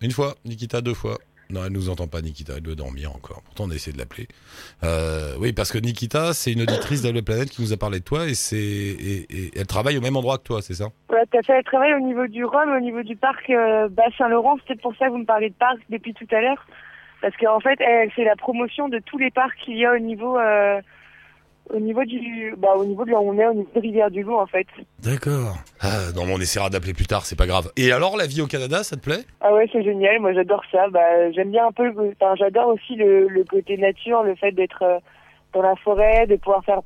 Une 0.00 0.12
fois, 0.12 0.34
Nikita 0.46 0.80
deux 0.80 0.94
fois. 0.94 1.18
Non, 1.50 1.64
elle 1.66 1.72
nous 1.72 1.90
entend 1.90 2.06
pas, 2.06 2.20
Nikita. 2.20 2.54
Elle 2.56 2.62
doit 2.62 2.74
dormir 2.74 3.10
encore. 3.14 3.42
Pourtant, 3.42 3.64
on 3.64 3.70
a 3.70 3.74
essayé 3.74 3.92
de 3.92 3.98
l'appeler. 3.98 4.28
Euh, 4.84 5.34
oui, 5.38 5.52
parce 5.52 5.72
que 5.72 5.78
Nikita, 5.78 6.32
c'est 6.32 6.52
une 6.52 6.62
auditrice 6.62 7.02
d'Allo 7.02 7.22
Planète 7.22 7.50
qui 7.50 7.62
nous 7.62 7.72
a 7.72 7.76
parlé 7.76 7.98
de 7.98 8.04
toi 8.04 8.26
et 8.28 9.52
elle 9.56 9.66
travaille 9.66 9.98
au 9.98 10.00
même 10.00 10.16
endroit 10.16 10.38
que 10.38 10.44
toi, 10.44 10.62
c'est 10.62 10.74
ça? 10.74 10.88
Voilà, 11.08 11.24
t'as 11.30 11.42
fait 11.42 11.56
le 11.56 11.64
travail 11.64 11.94
au 11.94 12.00
niveau 12.00 12.26
du 12.26 12.44
Rhum, 12.44 12.70
au 12.76 12.80
niveau 12.80 13.02
du 13.02 13.16
parc 13.16 13.50
euh, 13.50 13.88
Bas-Saint-Laurent. 13.88 14.58
C'est 14.68 14.80
pour 14.80 14.94
ça 14.96 15.06
que 15.06 15.10
vous 15.10 15.18
me 15.18 15.24
parlez 15.24 15.50
de 15.50 15.54
parc 15.54 15.78
depuis 15.88 16.14
tout 16.14 16.28
à 16.30 16.40
l'heure, 16.40 16.66
parce 17.20 17.36
qu'en 17.36 17.60
fait, 17.60 17.80
elle 17.80 18.10
fait 18.12 18.24
la 18.24 18.36
promotion 18.36 18.88
de 18.88 18.98
tous 18.98 19.18
les 19.18 19.30
parcs 19.30 19.56
qu'il 19.64 19.76
y 19.76 19.84
a 19.84 19.92
au 19.92 19.98
niveau 19.98 20.38
euh, 20.38 20.80
au 21.68 21.78
niveau 21.78 22.04
du 22.04 22.54
bah 22.56 22.74
au 22.76 22.84
niveau 22.84 23.04
de 23.04 23.10
là 23.10 23.20
où 23.20 23.30
on 23.30 23.38
est, 23.38 23.46
au 23.46 23.54
niveau 23.54 23.68
de 23.74 23.80
Rivière 23.80 24.10
du 24.10 24.22
Loup 24.22 24.36
en 24.36 24.46
fait. 24.46 24.66
D'accord. 25.02 25.56
Ah, 25.80 26.12
non, 26.16 26.26
mais 26.26 26.32
on 26.34 26.38
essaiera 26.40 26.70
d'appeler 26.70 26.94
plus 26.94 27.06
tard, 27.06 27.24
c'est 27.26 27.36
pas 27.38 27.46
grave. 27.46 27.70
Et 27.76 27.92
alors, 27.92 28.16
la 28.16 28.26
vie 28.26 28.40
au 28.42 28.46
Canada, 28.46 28.82
ça 28.82 28.96
te 28.96 29.02
plaît? 29.02 29.24
Ah 29.40 29.54
ouais, 29.54 29.68
c'est 29.72 29.82
génial. 29.84 30.18
Moi, 30.20 30.32
j'adore 30.32 30.62
ça. 30.72 30.88
Bah, 30.90 31.30
j'aime 31.32 31.50
bien 31.50 31.66
un 31.66 31.72
peu. 31.72 31.84
le- 31.90 32.14
Enfin, 32.20 32.34
j'adore 32.36 32.68
aussi 32.68 32.96
le, 32.96 33.28
le 33.28 33.44
côté 33.44 33.76
nature, 33.76 34.22
le 34.22 34.34
fait 34.34 34.52
d'être 34.52 34.82
euh, 34.82 34.98
dans 35.52 35.62
la 35.62 35.76
forêt, 35.76 36.26
de 36.26 36.36
pouvoir 36.36 36.64
faire 36.64 36.80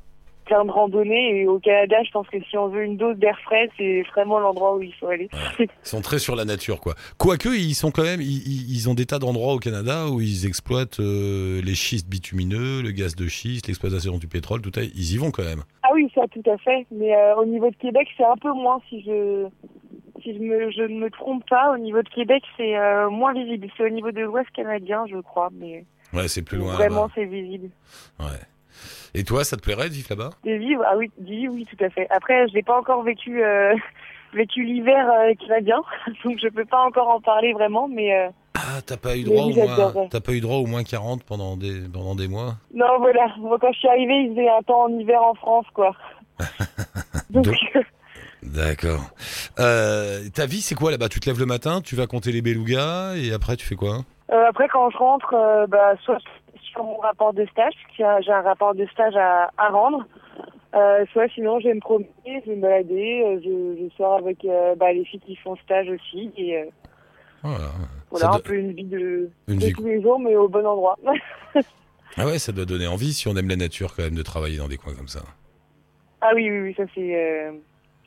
plein 0.45 0.65
de 0.65 0.71
randonnées. 0.71 1.41
Et 1.41 1.47
au 1.47 1.59
Canada, 1.59 1.97
je 2.05 2.11
pense 2.11 2.27
que 2.27 2.37
si 2.49 2.57
on 2.57 2.67
veut 2.69 2.83
une 2.83 2.97
dose 2.97 3.17
d'air 3.17 3.37
frais, 3.41 3.69
c'est 3.77 4.03
vraiment 4.13 4.39
l'endroit 4.39 4.75
où 4.75 4.81
il 4.81 4.93
faut 4.93 5.07
aller. 5.07 5.29
Ils 5.59 5.67
sont 5.83 6.01
très 6.01 6.19
sur 6.19 6.35
la 6.35 6.45
nature, 6.45 6.79
quoi. 6.79 6.93
Quoique, 7.17 7.49
ils 7.49 7.75
sont 7.75 7.91
quand 7.91 8.03
même, 8.03 8.21
ils, 8.21 8.89
ont 8.89 8.93
des 8.93 9.05
tas 9.05 9.19
d'endroits 9.19 9.53
au 9.53 9.59
Canada 9.59 10.07
où 10.09 10.21
ils 10.21 10.45
exploitent 10.45 10.99
euh, 10.99 11.61
les 11.61 11.75
schistes 11.75 12.09
bitumineux, 12.09 12.81
le 12.81 12.91
gaz 12.91 13.15
de 13.15 13.27
schiste, 13.27 13.67
l'exploitation 13.67 14.17
du 14.17 14.27
pétrole, 14.27 14.61
tout 14.61 14.71
ça. 14.73 14.81
Ils 14.83 15.13
y 15.13 15.17
vont 15.17 15.31
quand 15.31 15.43
même. 15.43 15.63
ah 15.83 15.89
oui, 15.93 16.11
ça, 16.15 16.21
tout 16.31 16.49
à 16.49 16.57
fait. 16.57 16.85
Mais 16.91 17.15
euh, 17.15 17.35
au 17.35 17.45
niveau 17.45 17.69
de 17.69 17.75
Québec, 17.75 18.07
c'est 18.17 18.25
un 18.25 18.37
peu 18.37 18.51
moins. 18.51 18.79
Si 18.89 19.01
je 19.03 19.47
si 20.23 20.33
je, 20.33 20.39
me, 20.39 20.71
je 20.71 20.81
ne 20.81 20.99
me 20.99 21.09
trompe 21.09 21.47
pas, 21.47 21.71
au 21.73 21.77
niveau 21.77 22.01
de 22.01 22.09
Québec, 22.09 22.43
c'est 22.57 22.75
euh, 22.77 23.09
moins 23.09 23.33
visible. 23.33 23.67
C'est 23.77 23.85
au 23.85 23.89
niveau 23.89 24.11
de 24.11 24.21
l'Ouest 24.21 24.49
canadien, 24.51 25.05
je 25.07 25.17
crois. 25.17 25.49
Mais 25.53 25.85
Ouais, 26.13 26.27
c'est 26.27 26.41
plus 26.41 26.57
loin. 26.57 26.73
vraiment, 26.73 27.09
c'est 27.13 27.25
visible. 27.25 27.69
Ouais. 28.19 28.25
Et 29.13 29.23
toi, 29.23 29.43
ça 29.43 29.55
te 29.57 29.61
plairait 29.61 29.89
de 29.89 29.93
vivre 29.93 30.07
là-bas? 30.09 30.31
De 30.43 30.53
vivre, 30.53 30.83
ah 30.85 30.97
oui, 30.97 31.09
d'y 31.17 31.37
vivre, 31.37 31.53
oui, 31.53 31.65
tout 31.69 31.83
à 31.83 31.89
fait. 31.89 32.07
Après, 32.09 32.47
je 32.49 32.53
n'ai 32.53 32.63
pas 32.63 32.77
encore 32.77 33.03
vécu, 33.03 33.43
euh, 33.43 33.73
vécu 34.33 34.63
l'hiver 34.63 35.09
euh, 35.09 35.33
qui 35.35 35.47
va 35.47 35.61
bien, 35.61 35.81
donc 36.25 36.37
je 36.41 36.47
peux 36.49 36.65
pas 36.65 36.81
encore 36.81 37.07
en 37.09 37.21
parler 37.21 37.53
vraiment, 37.53 37.87
mais 37.87 38.13
euh, 38.13 38.27
Ah, 38.55 38.81
t'as 38.85 38.97
pas 38.97 39.15
eu 39.15 39.23
droit 39.23 39.43
au 39.45 39.49
moins, 39.53 40.07
t'as 40.09 40.19
pas 40.21 40.31
eu 40.33 40.41
droit 40.41 40.57
au 40.57 40.65
moins 40.65 40.83
40 40.83 41.23
pendant 41.23 41.55
des, 41.57 41.81
pendant 41.91 42.15
des 42.15 42.27
mois? 42.27 42.55
Non, 42.73 42.99
voilà. 42.99 43.27
Moi, 43.39 43.57
quand 43.59 43.71
je 43.71 43.79
suis 43.79 43.87
arrivée, 43.87 44.23
il 44.23 44.29
faisait 44.31 44.49
un 44.49 44.61
temps 44.63 44.83
en 44.83 44.89
hiver 44.99 45.21
en 45.23 45.33
France, 45.35 45.65
quoi. 45.73 45.91
donc, 47.29 47.45
Donc- 47.45 47.55
D'accord. 48.43 49.01
Euh, 49.59 50.19
ta 50.33 50.45
vie, 50.45 50.61
c'est 50.61 50.75
quoi 50.75 50.91
là-bas? 50.91 51.09
Tu 51.09 51.19
te 51.19 51.27
lèves 51.29 51.39
le 51.39 51.45
matin, 51.47 51.81
tu 51.81 51.95
vas 51.95 52.05
compter 52.05 52.31
les 52.31 52.41
belugas 52.43 53.15
et 53.15 53.33
après 53.33 53.55
tu 53.55 53.65
fais 53.65 53.75
quoi? 53.75 54.01
Euh, 54.31 54.45
après, 54.47 54.67
quand 54.67 54.89
je 54.91 54.97
rentre, 54.97 55.33
euh, 55.33 55.65
bah, 55.67 55.93
soit 56.03 56.19
sur 56.75 56.83
mon 56.83 56.97
rapport 56.97 57.33
de 57.33 57.45
stage, 57.47 57.73
parce 57.97 58.23
j'ai 58.25 58.31
un 58.31 58.41
rapport 58.41 58.75
de 58.75 58.85
stage 58.87 59.15
à, 59.15 59.49
à 59.57 59.69
rendre, 59.69 60.05
euh, 60.75 61.05
soit 61.13 61.27
sinon, 61.29 61.59
je 61.59 61.67
vais 61.69 61.73
me 61.73 61.79
promener, 61.79 62.09
je 62.27 62.49
vais 62.51 62.55
me 62.57 62.61
balader, 62.61 63.23
euh, 63.25 63.39
je, 63.43 63.83
je 63.83 63.95
sors 63.95 64.15
avec 64.17 64.43
euh, 64.45 64.75
bah, 64.75 64.91
les 64.93 65.05
filles 65.05 65.21
qui 65.21 65.35
font 65.37 65.55
stage 65.57 65.87
aussi, 65.89 66.31
et 66.37 66.57
euh, 66.57 66.65
Voilà. 67.43 68.35
un 68.35 68.39
peu 68.39 68.53
une 68.55 68.73
vie 68.73 68.83
de, 68.83 69.29
Une 69.47 69.59
de 69.59 69.65
vie- 69.67 69.73
tous 69.73 69.85
les 69.85 70.01
jours, 70.01 70.19
mais 70.19 70.35
au 70.35 70.47
bon 70.47 70.65
endroit. 70.65 70.97
Ah 72.17 72.25
ouais, 72.25 72.39
ça 72.39 72.53
doit 72.53 72.63
donner 72.63 72.87
envie 72.87 73.11
si 73.11 73.27
on 73.27 73.35
aime 73.35 73.49
la 73.49 73.57
nature 73.57 73.93
quand 73.93 74.03
même 74.03 74.15
de 74.15 74.21
travailler 74.21 74.57
dans 74.57 74.69
des 74.69 74.77
coins 74.77 74.95
comme 74.95 75.09
ça. 75.09 75.19
Ah 76.21 76.31
oui, 76.33 76.49
oui, 76.49 76.59
oui, 76.61 76.73
ça 76.77 76.83
c'est 76.95 77.13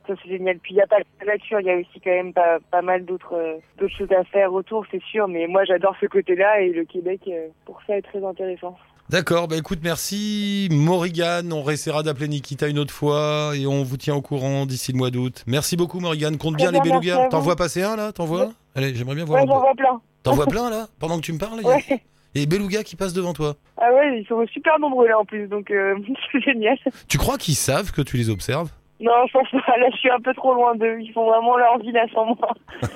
ça 0.09 0.15
c'est 0.23 0.31
génial. 0.31 0.59
Puis 0.59 0.73
il 0.73 0.77
n'y 0.77 0.83
a 0.83 0.87
pas 0.87 0.97
que 1.01 1.25
la 1.25 1.35
nature, 1.35 1.61
il 1.61 1.67
y 1.67 1.71
a 1.71 1.77
aussi 1.77 2.01
quand 2.03 2.11
même 2.11 2.33
pas, 2.33 2.59
pas 2.71 2.83
mal 2.83 3.05
d'autres 3.05 3.35
euh, 3.35 3.59
d'autres 3.79 3.97
choses 3.97 4.13
à 4.13 4.25
faire 4.25 4.53
autour, 4.53 4.85
c'est 4.91 5.03
sûr. 5.03 5.29
Mais 5.29 5.47
moi 5.47 5.65
j'adore 5.65 5.95
ce 6.01 6.07
côté-là 6.07 6.61
et 6.61 6.71
le 6.71 6.85
Québec 6.85 7.21
euh, 7.29 7.49
pour 7.65 7.81
ça 7.87 7.97
est 7.97 8.03
très 8.03 8.25
intéressant. 8.25 8.77
D'accord, 9.11 9.49
bah 9.49 9.57
écoute, 9.57 9.79
merci 9.83 10.69
Morrigan. 10.71 11.51
On 11.53 11.69
essaiera 11.71 12.03
d'appeler 12.03 12.29
Nikita 12.29 12.69
une 12.69 12.79
autre 12.79 12.93
fois 12.93 13.53
et 13.57 13.67
on 13.67 13.83
vous 13.83 13.97
tient 13.97 14.15
au 14.15 14.21
courant 14.21 14.67
d'ici 14.67 14.93
le 14.93 14.99
mois 14.99 15.11
d'août. 15.11 15.45
Merci 15.47 15.77
beaucoup 15.77 16.01
Morrigan. 16.01 16.37
Compte 16.39 16.57
bien 16.57 16.71
les 16.71 16.81
belugas. 16.81 17.29
T'en 17.29 17.41
vois 17.41 17.57
passer 17.57 17.83
un 17.83 17.97
là? 17.97 18.13
T'en 18.13 18.27
vois. 18.27 18.51
Allez, 18.75 18.95
j'aimerais 18.95 19.15
bien 19.15 19.25
voir 19.25 19.41
Ouais, 19.41 19.49
j'en 19.49 19.61
vois 19.61 19.75
plein. 19.75 20.01
T'en 20.23 20.35
vois 20.35 20.47
plein 20.47 20.69
là? 20.69 20.89
Pendant 20.99 21.17
que 21.17 21.23
tu 21.23 21.33
me 21.33 21.39
parles 21.39 21.61
Ouais. 21.65 22.03
Et 22.35 22.47
belugas 22.47 22.83
qui 22.83 22.97
passent 22.97 23.15
devant 23.15 23.33
toi. 23.33 23.57
Ah 23.79 23.93
ouais, 23.95 24.21
ils 24.21 24.27
sont 24.27 24.47
super 24.49 24.79
nombreux 24.79 25.09
là 25.09 25.19
en 25.19 25.25
plus, 25.25 25.49
donc 25.49 25.71
euh, 25.71 25.97
c'est 26.33 26.41
génial. 26.41 26.77
Tu 27.09 27.17
crois 27.17 27.39
qu'ils 27.39 27.55
savent 27.55 27.91
que 27.93 28.03
tu 28.03 28.17
les 28.17 28.29
observes? 28.31 28.71
Non, 29.01 29.27
je 29.27 29.33
pense 29.33 29.51
pas. 29.51 29.77
Là, 29.79 29.87
je 29.93 29.97
suis 29.97 30.11
un 30.11 30.21
peu 30.21 30.35
trop 30.35 30.55
loin 30.55 30.75
d'eux. 30.75 30.99
Ils 31.01 31.13
font 31.13 31.29
vraiment 31.29 31.57
leur 31.57 31.79
vie 31.79 31.93
là 31.93 32.07
sans 32.13 32.27
moi. 32.27 32.49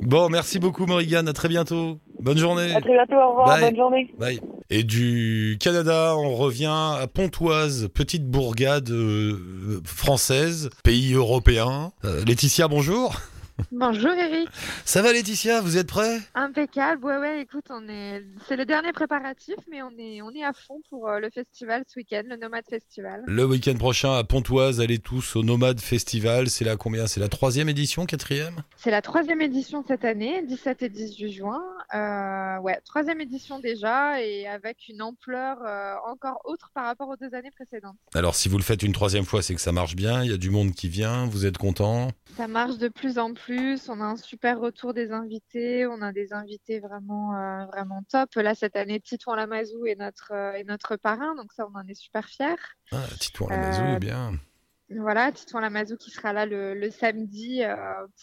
Bon, 0.00 0.28
merci 0.28 0.58
beaucoup 0.58 0.86
Morrigan. 0.86 1.26
À 1.26 1.32
très 1.32 1.48
bientôt. 1.48 1.98
Bonne 2.20 2.38
journée. 2.38 2.74
À 2.74 2.80
très 2.80 2.92
bientôt. 2.92 3.16
Au 3.16 3.30
revoir. 3.30 3.48
Bye. 3.48 3.60
Bonne 3.62 3.76
journée. 3.76 4.14
Bye. 4.18 4.40
Et 4.70 4.82
du 4.84 5.58
Canada, 5.60 6.14
on 6.16 6.34
revient 6.34 6.66
à 6.66 7.06
Pontoise, 7.12 7.88
petite 7.92 8.26
bourgade 8.26 8.90
euh, 8.90 9.80
française, 9.84 10.70
pays 10.84 11.14
européen. 11.14 11.92
Euh, 12.04 12.24
Laetitia, 12.24 12.68
bonjour. 12.68 13.16
Bonjour 13.70 14.12
Eric, 14.12 14.48
Ça 14.84 15.02
va 15.02 15.12
Laetitia, 15.12 15.60
vous 15.60 15.76
êtes 15.76 15.88
prêts? 15.88 16.20
Impeccable. 16.34 17.04
Ouais 17.04 17.18
ouais, 17.18 17.42
écoute, 17.42 17.66
on 17.70 17.86
est, 17.88 18.24
c'est 18.46 18.56
le 18.56 18.64
dernier 18.64 18.92
préparatif, 18.92 19.56
mais 19.70 19.82
on 19.82 19.90
est, 19.98 20.22
on 20.22 20.30
est 20.30 20.44
à 20.44 20.52
fond 20.52 20.80
pour 20.88 21.08
euh, 21.08 21.18
le 21.18 21.28
festival 21.28 21.84
ce 21.86 21.98
week-end, 21.98 22.22
le 22.24 22.36
Nomade 22.36 22.64
Festival. 22.68 23.24
Le 23.26 23.44
week-end 23.44 23.74
prochain 23.74 24.14
à 24.16 24.24
Pontoise, 24.24 24.80
allez 24.80 24.98
tous 24.98 25.36
au 25.36 25.42
Nomade 25.42 25.80
Festival. 25.80 26.48
C'est 26.48 26.64
la 26.64 26.76
combien? 26.76 27.06
C'est 27.06 27.20
la 27.20 27.28
troisième 27.28 27.68
édition, 27.68 28.06
quatrième? 28.06 28.62
C'est 28.76 28.90
la 28.90 29.02
troisième 29.02 29.42
édition 29.42 29.84
cette 29.86 30.04
année, 30.04 30.42
17 30.46 30.82
et 30.84 30.88
18 30.88 31.32
juin. 31.32 31.62
Euh, 31.94 32.58
ouais, 32.60 32.80
troisième 32.84 33.20
édition 33.20 33.58
déjà, 33.58 34.22
et 34.22 34.46
avec 34.46 34.88
une 34.88 35.02
ampleur 35.02 35.58
euh, 35.66 35.94
encore 36.06 36.40
autre 36.44 36.70
par 36.74 36.84
rapport 36.84 37.08
aux 37.08 37.16
deux 37.16 37.34
années 37.34 37.50
précédentes. 37.50 37.96
Alors 38.14 38.34
si 38.34 38.48
vous 38.48 38.56
le 38.56 38.64
faites 38.64 38.82
une 38.82 38.92
troisième 38.92 39.24
fois, 39.24 39.42
c'est 39.42 39.54
que 39.54 39.60
ça 39.60 39.72
marche 39.72 39.96
bien. 39.96 40.22
Il 40.22 40.30
y 40.30 40.34
a 40.34 40.38
du 40.38 40.50
monde 40.50 40.72
qui 40.72 40.88
vient, 40.88 41.26
vous 41.26 41.44
êtes 41.44 41.58
content? 41.58 42.08
Ça 42.36 42.46
marche 42.46 42.78
de 42.78 42.88
plus 42.88 43.18
en 43.18 43.34
plus. 43.34 43.47
On 43.50 44.00
a 44.00 44.04
un 44.04 44.16
super 44.16 44.60
retour 44.60 44.94
des 44.94 45.12
invités. 45.12 45.86
On 45.86 46.02
a 46.02 46.12
des 46.12 46.32
invités 46.32 46.80
vraiment, 46.80 47.34
euh, 47.36 47.66
vraiment 47.66 48.02
top. 48.10 48.34
Là, 48.36 48.54
cette 48.54 48.76
année, 48.76 49.00
Titouan 49.00 49.34
Lamazou 49.36 49.86
est 49.86 49.94
notre, 49.94 50.32
euh, 50.32 50.52
est 50.52 50.64
notre 50.64 50.96
parrain. 50.96 51.34
Donc, 51.34 51.52
ça, 51.52 51.66
on 51.72 51.78
en 51.78 51.86
est 51.86 51.94
super 51.94 52.26
fiers. 52.26 52.54
Ah, 52.92 53.04
Titouan 53.18 53.48
Lamazou, 53.48 53.82
Euh, 53.82 53.96
est 53.96 54.00
bien. 54.00 54.32
Voilà, 54.90 55.32
Titouan 55.32 55.60
Lamazou 55.60 55.96
qui 55.96 56.10
sera 56.10 56.32
là 56.32 56.46
le, 56.46 56.74
le 56.74 56.90
samedi 56.90 57.62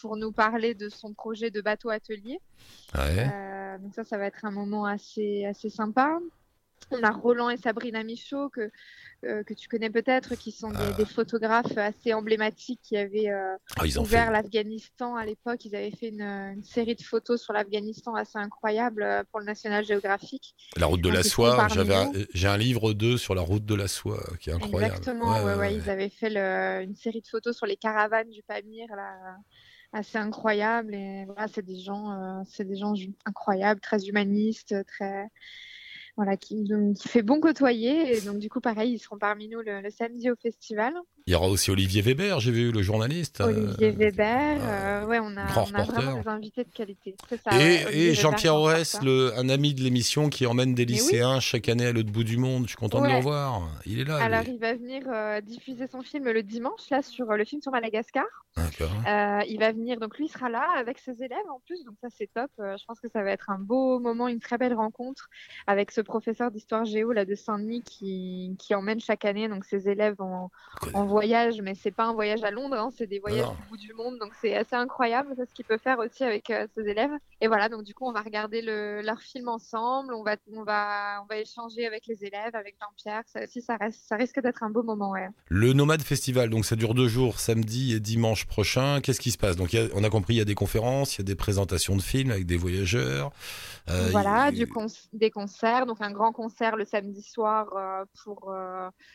pour 0.02 0.18
nous 0.18 0.32
parler 0.32 0.74
de 0.74 0.90
son 0.90 1.14
projet 1.14 1.52
de 1.52 1.62
bateau 1.62 1.90
atelier. 1.90 2.40
Ouais. 2.96 3.78
Donc, 3.80 3.94
ça, 3.94 4.04
ça 4.04 4.18
va 4.18 4.26
être 4.26 4.46
un 4.46 4.52
moment 4.52 4.86
assez, 4.86 5.46
assez 5.46 5.70
sympa. 5.70 6.18
On 6.92 7.02
a 7.02 7.10
Roland 7.10 7.50
et 7.50 7.58
Sabrina 7.58 8.04
Michaud 8.04 8.50
que, 8.50 8.70
euh, 9.26 9.44
que 9.44 9.56
tu 9.56 9.68
connais 9.68 9.90
peut-être, 9.90 10.36
qui 10.36 10.52
sont 10.52 10.70
des, 10.70 10.76
Ah. 10.80 10.92
des 10.94 11.06
photographes 11.06 11.76
assez 11.78 12.14
emblématiques 12.14 12.80
qui 12.84 12.96
avaient 12.96 13.30
euh, 13.32 13.56
Ah, 13.78 13.86
ouvert 14.00 14.28
fait. 14.28 14.32
l'Afghanistan 14.34 15.16
à 15.16 15.26
l'époque. 15.26 15.66
Ils 15.66 15.76
avaient 15.76 15.90
fait 15.90 16.10
une, 16.10 16.22
une 16.22 16.64
série 16.64 16.94
de 16.96 17.02
photos 17.02 17.42
sur 17.42 17.54
l'Afghanistan 17.54 18.14
assez 18.14 18.38
incroyable 18.38 19.02
euh, 19.02 19.24
pour 19.32 19.40
le 19.40 19.48
National 19.48 19.84
Geographic. 19.84 20.54
La 20.78 20.86
route 20.86 21.02
de 21.02 21.06
donc 21.10 21.16
la 21.16 21.24
soie. 21.24 21.68
j'ai 22.36 22.48
un 22.48 22.58
livre 22.58 22.94
d'eux 22.94 23.18
sur 23.18 23.34
la 23.34 23.42
route 23.42 23.66
de 23.66 23.74
la 23.76 23.88
soie 23.88 24.20
euh, 24.32 24.36
qui 24.36 24.52
est 24.52 24.54
incroyable. 24.54 24.94
Exactement, 24.96 25.44
ouais, 25.44 25.56
ouais, 25.56 25.76
Ils 25.76 25.90
avaient 25.90 26.10
fait 26.10 26.30
le- 26.30 26.84
une 26.84 26.96
série 26.96 27.22
de 27.22 27.28
photos 27.28 27.58
sur 27.58 27.66
les 27.66 27.78
caravanes 27.78 28.30
du 28.30 28.44
Pamir, 28.44 28.88
là, 28.96 29.38
assez 29.92 30.20
incroyable. 30.20 30.94
Et 30.94 31.26
voilà, 31.26 31.48
c'est 31.48 31.66
des 31.66 31.80
gens, 31.80 32.12
euh, 32.12 32.44
c'est 32.48 32.66
des 32.66 32.76
gens 32.76 32.94
incroyables, 33.26 33.80
très 33.82 34.06
humanistes, 34.06 34.76
très 34.86 35.30
voilà, 36.16 36.38
qui, 36.38 36.70
qui 36.98 37.08
fait 37.08 37.22
bon 37.22 37.40
côtoyer. 37.40 38.16
Et 38.16 38.22
donc 38.22 38.40
du 38.40 38.50
coup, 38.50 38.62
pareil, 38.62 38.94
ils 38.94 39.00
seront 39.00 39.18
parmi 39.18 39.50
nous 39.50 39.62
le, 39.62 39.82
le 39.82 39.90
samedi 39.90 40.32
au 40.32 40.36
festival. 40.36 40.94
Il 41.28 41.32
y 41.32 41.36
aura 41.36 41.48
aussi 41.48 41.72
Olivier 41.72 42.04
Weber, 42.04 42.40
j'ai 42.40 42.52
vu 42.52 42.72
le 42.72 42.84
journaliste. 42.84 43.42
euh, 43.42 43.46
Olivier 43.46 43.90
Weber, 43.90 44.60
euh, 44.62 45.02
euh, 45.02 45.06
ouais, 45.08 45.18
on 45.20 45.36
a, 45.36 45.46
grand 45.48 45.66
on 45.72 45.74
a 45.74 45.84
vraiment 45.84 46.22
des 46.22 46.28
invités 46.28 46.64
de 46.64 46.70
qualité. 46.70 47.16
Ça, 47.44 47.60
Et, 47.60 48.14
Jean-Pierre 48.14 48.54
Aurès, 48.54 49.00
un 49.04 49.50
ami 49.50 49.74
de 49.74 49.82
l'émission 49.82 50.30
qui 50.30 50.46
emmène 50.46 50.76
des 50.76 50.84
oui. 50.84 50.90
lycéens 50.90 51.40
chaque 51.40 51.68
année 51.68 51.88
à 51.88 51.94
l'autre 51.94 52.12
bout 52.12 52.24
du 52.24 52.38
monde. 52.38 52.66
Je 52.66 52.68
suis 52.68 52.78
content 52.78 53.02
de 53.02 53.08
le 53.08 53.16
revoir. 53.16 53.64
Il 53.88 54.02
est 54.02 54.04
là. 54.04 54.18
Alors, 54.18 54.44
il 54.48 54.60
va 54.60 54.76
venir 54.76 55.02
euh, 55.08 55.42
diffuser 55.42 55.88
son 55.88 56.04
film 56.04 56.30
le 56.30 56.44
dimanche, 56.44 56.92
là, 56.92 57.02
sur 57.02 57.26
le 57.26 57.44
film 57.44 57.60
sur 57.60 57.72
Madagascar. 57.72 58.26
Euh, 58.58 59.42
il 59.50 59.58
va 59.60 59.72
venir, 59.72 60.00
donc 60.00 60.20
lui 60.20 60.28
sera 60.28 60.48
là 60.48 60.66
avec 60.78 61.00
ses 61.00 61.24
élèves 61.24 61.50
en 61.50 61.60
plus, 61.66 61.84
donc 61.86 61.96
ça 62.02 62.08
c'est 62.16 62.30
top. 62.34 62.50
Je 62.60 62.86
pense 62.86 63.00
que 63.02 63.10
ça 63.10 63.22
va 63.22 63.32
être 63.32 63.50
un 63.50 63.60
beau 63.60 64.00
moment, 64.00 64.28
une 64.30 64.40
très 64.40 64.58
belle 64.58 64.76
rencontre 64.76 65.28
avec 65.68 65.92
ce 65.92 66.00
professeur 66.00 66.52
d'histoire 66.52 66.86
géo 66.86 67.12
là 67.12 67.26
de 67.26 67.36
Saint-Denis 67.36 67.82
qui, 67.82 68.56
qui 68.58 68.74
emmène 68.74 69.02
chaque 69.02 69.26
année 69.26 69.50
donc 69.50 69.66
ses 69.66 69.90
élèves 69.90 70.22
en, 70.22 70.52
en 70.94 71.06
voyage, 71.20 71.62
mais 71.62 71.74
c'est 71.76 71.92
pas 71.92 72.06
un 72.06 72.14
voyage 72.14 72.44
à 72.44 72.52
Londres, 72.52 72.76
hein, 72.78 72.90
c'est 72.98 73.08
des 73.08 73.20
voyages 73.20 73.50
du 73.50 73.64
bout 73.70 73.78
du 73.78 73.94
monde, 73.94 74.18
donc 74.20 74.32
c'est 74.42 74.56
assez 74.56 74.76
incroyable 74.76 75.34
ça, 75.38 75.46
ce 75.46 75.54
qu'il 75.54 75.66
peut 75.66 75.78
faire 75.78 76.00
aussi 76.00 76.24
avec 76.24 76.50
euh, 76.50 76.68
ses 76.76 76.88
élèves. 76.88 77.12
Et 77.42 77.48
voilà, 77.48 77.70
donc 77.70 77.84
du 77.84 77.94
coup 77.94 78.06
on 78.08 78.12
va 78.12 78.22
regarder 78.22 78.62
le, 78.62 79.02
leur 79.02 79.20
film 79.22 79.48
ensemble, 79.50 80.14
on 80.14 80.24
va, 80.24 80.36
on 80.54 80.64
va, 80.64 81.22
on 81.24 81.26
va 81.28 81.38
échanger 81.38 81.86
avec 81.86 82.06
les 82.08 82.24
élèves, 82.24 82.54
avec 82.56 82.76
Jean-Pierre. 82.82 83.24
Ça 83.26 83.44
aussi, 83.44 83.62
ça, 83.62 83.78
reste, 83.78 84.02
ça 84.08 84.16
risque 84.16 84.40
d'être 84.42 84.64
un 84.64 84.70
beau 84.70 84.84
moment, 84.84 85.12
ouais. 85.12 85.28
Le 85.48 85.74
Nomade 85.74 86.02
Festival, 86.02 86.50
donc 86.50 86.66
ça 86.66 86.76
dure 86.76 86.94
deux 86.94 87.08
jours, 87.08 87.40
samedi 87.40 87.94
et 87.94 88.00
dimanche 88.00 88.46
prochain. 88.46 89.00
Qu'est-ce 89.02 89.20
qui 89.22 89.32
se 89.32 89.38
passe? 89.38 89.56
Donc 89.56 89.74
a- 89.74 89.88
on 89.94 90.04
a 90.04 90.10
compris, 90.10 90.36
il 90.36 90.38
y 90.38 90.42
a 90.42 90.46
des 90.46 90.56
conférences, 90.56 91.16
il 91.16 91.20
y 91.20 91.22
a 91.22 91.26
des 91.26 91.36
présentations 91.36 91.96
de 91.96 92.02
films 92.02 92.32
avec 92.32 92.46
des 92.46 92.58
voyageurs. 92.58 93.32
Euh, 93.90 94.10
voilà, 94.12 94.50
il- 94.50 94.58
du 94.58 94.68
con- 94.68 94.88
des 95.14 95.30
concerts, 95.32 95.86
donc 95.86 95.98
un 96.02 96.12
grand 96.12 96.32
concert 96.32 96.76
le 96.76 96.86
samedi 96.86 97.22
soir 97.22 97.68
euh, 97.76 98.04
pour 98.24 98.54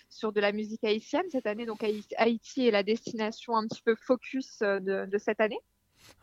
sur 0.09 0.33
de 0.33 0.41
la 0.41 0.53
musique 0.53 0.85
haïtienne 0.85 1.25
cette 1.31 1.47
année. 1.47 1.67
Donc 1.67 1.83
Haïti 2.17 2.67
est 2.67 2.71
la 2.71 2.83
destination 2.83 3.57
un 3.57 3.67
petit 3.67 3.83
peu 3.83 3.95
focus 3.95 4.63
euh, 4.63 4.81
de, 4.81 5.07
de 5.07 5.19
cette 5.19 5.41
année. 5.41 5.61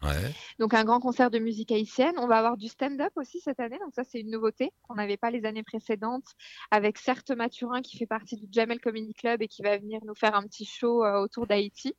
Ouais. 0.03 0.33
Donc 0.59 0.73
un 0.73 0.83
grand 0.83 0.99
concert 0.99 1.31
de 1.31 1.39
musique 1.39 1.71
haïtienne. 1.71 2.15
On 2.17 2.27
va 2.27 2.37
avoir 2.37 2.57
du 2.57 2.67
stand-up 2.67 3.11
aussi 3.15 3.39
cette 3.39 3.59
année. 3.59 3.77
Donc 3.79 3.93
ça 3.95 4.03
c'est 4.03 4.19
une 4.19 4.29
nouveauté 4.29 4.71
qu'on 4.83 4.95
n'avait 4.95 5.17
pas 5.17 5.31
les 5.31 5.45
années 5.45 5.63
précédentes 5.63 6.27
avec 6.71 6.97
Certes 6.97 7.31
Mathurin 7.31 7.81
qui 7.81 7.97
fait 7.97 8.05
partie 8.05 8.37
du 8.37 8.47
Jamel 8.51 8.79
Comedy 8.79 9.13
Club 9.13 9.41
et 9.41 9.47
qui 9.47 9.61
va 9.63 9.77
venir 9.77 9.99
nous 10.05 10.15
faire 10.15 10.35
un 10.35 10.43
petit 10.43 10.65
show 10.65 11.03
euh, 11.03 11.19
autour 11.19 11.47
d'Haïti. 11.47 11.95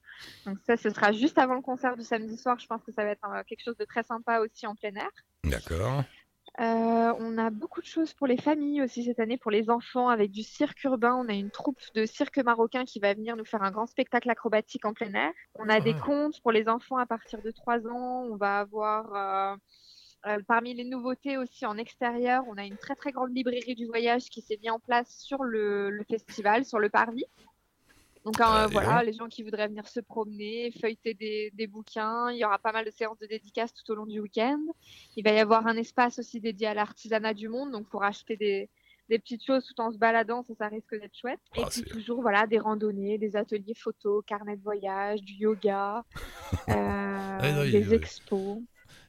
Donc 0.46 0.58
ça 0.66 0.76
ce 0.76 0.90
sera 0.90 1.12
juste 1.12 1.38
avant 1.38 1.54
le 1.54 1.62
concert 1.62 1.96
du 1.96 2.04
samedi 2.04 2.36
soir. 2.36 2.58
Je 2.58 2.66
pense 2.66 2.82
que 2.84 2.92
ça 2.92 3.04
va 3.04 3.10
être 3.10 3.24
euh, 3.28 3.42
quelque 3.46 3.62
chose 3.64 3.76
de 3.76 3.84
très 3.84 4.02
sympa 4.02 4.40
aussi 4.40 4.66
en 4.66 4.74
plein 4.74 4.94
air. 4.94 5.10
D'accord. 5.44 6.04
Euh, 6.60 7.14
on 7.20 7.38
a 7.38 7.50
beaucoup 7.50 7.80
de 7.80 7.86
choses 7.86 8.14
pour 8.14 8.26
les 8.26 8.36
familles 8.36 8.82
aussi 8.82 9.04
cette 9.04 9.20
année, 9.20 9.38
pour 9.38 9.52
les 9.52 9.70
enfants, 9.70 10.08
avec 10.08 10.32
du 10.32 10.42
cirque 10.42 10.82
urbain. 10.82 11.14
On 11.14 11.28
a 11.28 11.34
une 11.34 11.50
troupe 11.52 11.78
de 11.94 12.04
cirque 12.04 12.38
marocain 12.38 12.84
qui 12.84 12.98
va 12.98 13.14
venir 13.14 13.36
nous 13.36 13.44
faire 13.44 13.62
un 13.62 13.70
grand 13.70 13.86
spectacle 13.86 14.28
acrobatique 14.28 14.84
en 14.84 14.92
plein 14.92 15.14
air. 15.14 15.32
On 15.54 15.68
a 15.68 15.78
des 15.78 15.94
contes 15.94 16.40
pour 16.40 16.50
les 16.50 16.68
enfants 16.68 16.96
à 16.96 17.06
partir 17.06 17.40
de 17.42 17.52
3 17.52 17.86
ans. 17.86 18.26
On 18.28 18.36
va 18.36 18.58
avoir, 18.58 19.14
euh, 19.14 19.56
euh, 20.26 20.40
parmi 20.48 20.74
les 20.74 20.84
nouveautés 20.84 21.36
aussi 21.36 21.64
en 21.64 21.78
extérieur, 21.78 22.42
on 22.48 22.56
a 22.56 22.64
une 22.64 22.76
très 22.76 22.96
très 22.96 23.12
grande 23.12 23.34
librairie 23.36 23.76
du 23.76 23.86
voyage 23.86 24.24
qui 24.24 24.42
s'est 24.42 24.58
mise 24.60 24.72
en 24.72 24.80
place 24.80 25.16
sur 25.20 25.44
le, 25.44 25.90
le 25.90 26.04
festival, 26.04 26.64
sur 26.64 26.80
le 26.80 26.90
parvis. 26.90 27.26
Donc 28.24 28.40
euh, 28.40 28.44
Ah, 28.44 28.66
dis 28.66 28.72
voilà, 28.72 29.02
les 29.02 29.12
gens 29.12 29.28
qui 29.28 29.42
voudraient 29.42 29.68
venir 29.68 29.86
se 29.88 30.00
promener, 30.00 30.70
feuilleter 30.80 31.14
des, 31.14 31.50
des 31.54 31.66
bouquins. 31.66 32.30
Il 32.30 32.38
y 32.38 32.44
aura 32.44 32.58
pas 32.58 32.72
mal 32.72 32.84
de 32.84 32.90
séances 32.90 33.18
de 33.18 33.26
dédicaces 33.26 33.72
tout 33.74 33.90
au 33.92 33.94
long 33.94 34.06
du 34.06 34.20
week-end. 34.20 34.60
Il 35.16 35.24
va 35.24 35.32
y 35.32 35.38
avoir 35.38 35.66
un 35.66 35.76
espace 35.76 36.18
aussi 36.18 36.40
dédié 36.40 36.66
à 36.66 36.74
l'artisanat 36.74 37.34
du 37.34 37.48
monde, 37.48 37.70
donc 37.72 37.88
pour 37.88 38.02
acheter 38.04 38.36
des, 38.36 38.68
des 39.08 39.18
petites 39.18 39.44
choses 39.46 39.64
tout 39.66 39.80
en 39.80 39.90
se 39.92 39.96
baladant, 39.98 40.42
ça, 40.42 40.54
ça 40.54 40.68
risque 40.68 40.90
d'être 40.98 41.16
chouette. 41.16 41.40
Et 41.56 41.60
Ah, 41.64 41.68
puis 41.70 41.82
toujours, 41.84 42.20
voilà, 42.20 42.46
des 42.46 42.58
randonnées, 42.58 43.16
des 43.18 43.36
ateliers 43.36 43.74
photo, 43.74 44.22
carnet 44.26 44.56
de 44.56 44.62
voyage, 44.62 45.22
du 45.22 45.34
yoga, 45.34 46.04
euh, 46.68 47.52
non, 47.54 47.64
il- 47.64 47.72
des 47.72 47.94
expos, 47.94 48.58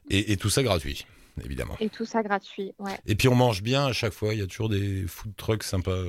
Et, 0.08 0.32
et 0.32 0.36
tout 0.36 0.50
ça 0.50 0.62
gratuit, 0.62 1.04
évidemment. 1.44 1.76
et 1.80 1.88
tout 1.88 2.04
ça 2.04 2.22
gratuit, 2.22 2.72
ouais. 2.78 2.98
Et 3.06 3.14
puis 3.14 3.28
on 3.28 3.34
mange 3.34 3.62
bien 3.62 3.86
à 3.86 3.92
chaque 3.92 4.12
fois, 4.12 4.34
il 4.34 4.40
y 4.40 4.42
a 4.42 4.46
toujours 4.46 4.68
des 4.68 5.06
food 5.06 5.34
trucks 5.36 5.62
sympas. 5.62 6.04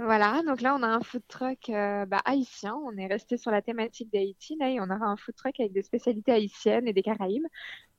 Voilà, 0.00 0.42
donc 0.46 0.60
là, 0.60 0.76
on 0.78 0.82
a 0.82 0.88
un 0.88 1.00
food 1.00 1.22
truck 1.28 1.68
euh, 1.68 2.06
bah, 2.06 2.20
haïtien. 2.24 2.74
On 2.84 2.96
est 2.96 3.06
resté 3.06 3.36
sur 3.36 3.50
la 3.50 3.62
thématique 3.62 4.12
d'Haïti, 4.12 4.56
là, 4.58 4.70
et 4.70 4.80
on 4.80 4.84
aura 4.84 5.06
un 5.06 5.16
food 5.16 5.34
truck 5.34 5.58
avec 5.60 5.72
des 5.72 5.82
spécialités 5.82 6.32
haïtiennes 6.32 6.88
et 6.88 6.92
des 6.92 7.02
Caraïbes. 7.02 7.46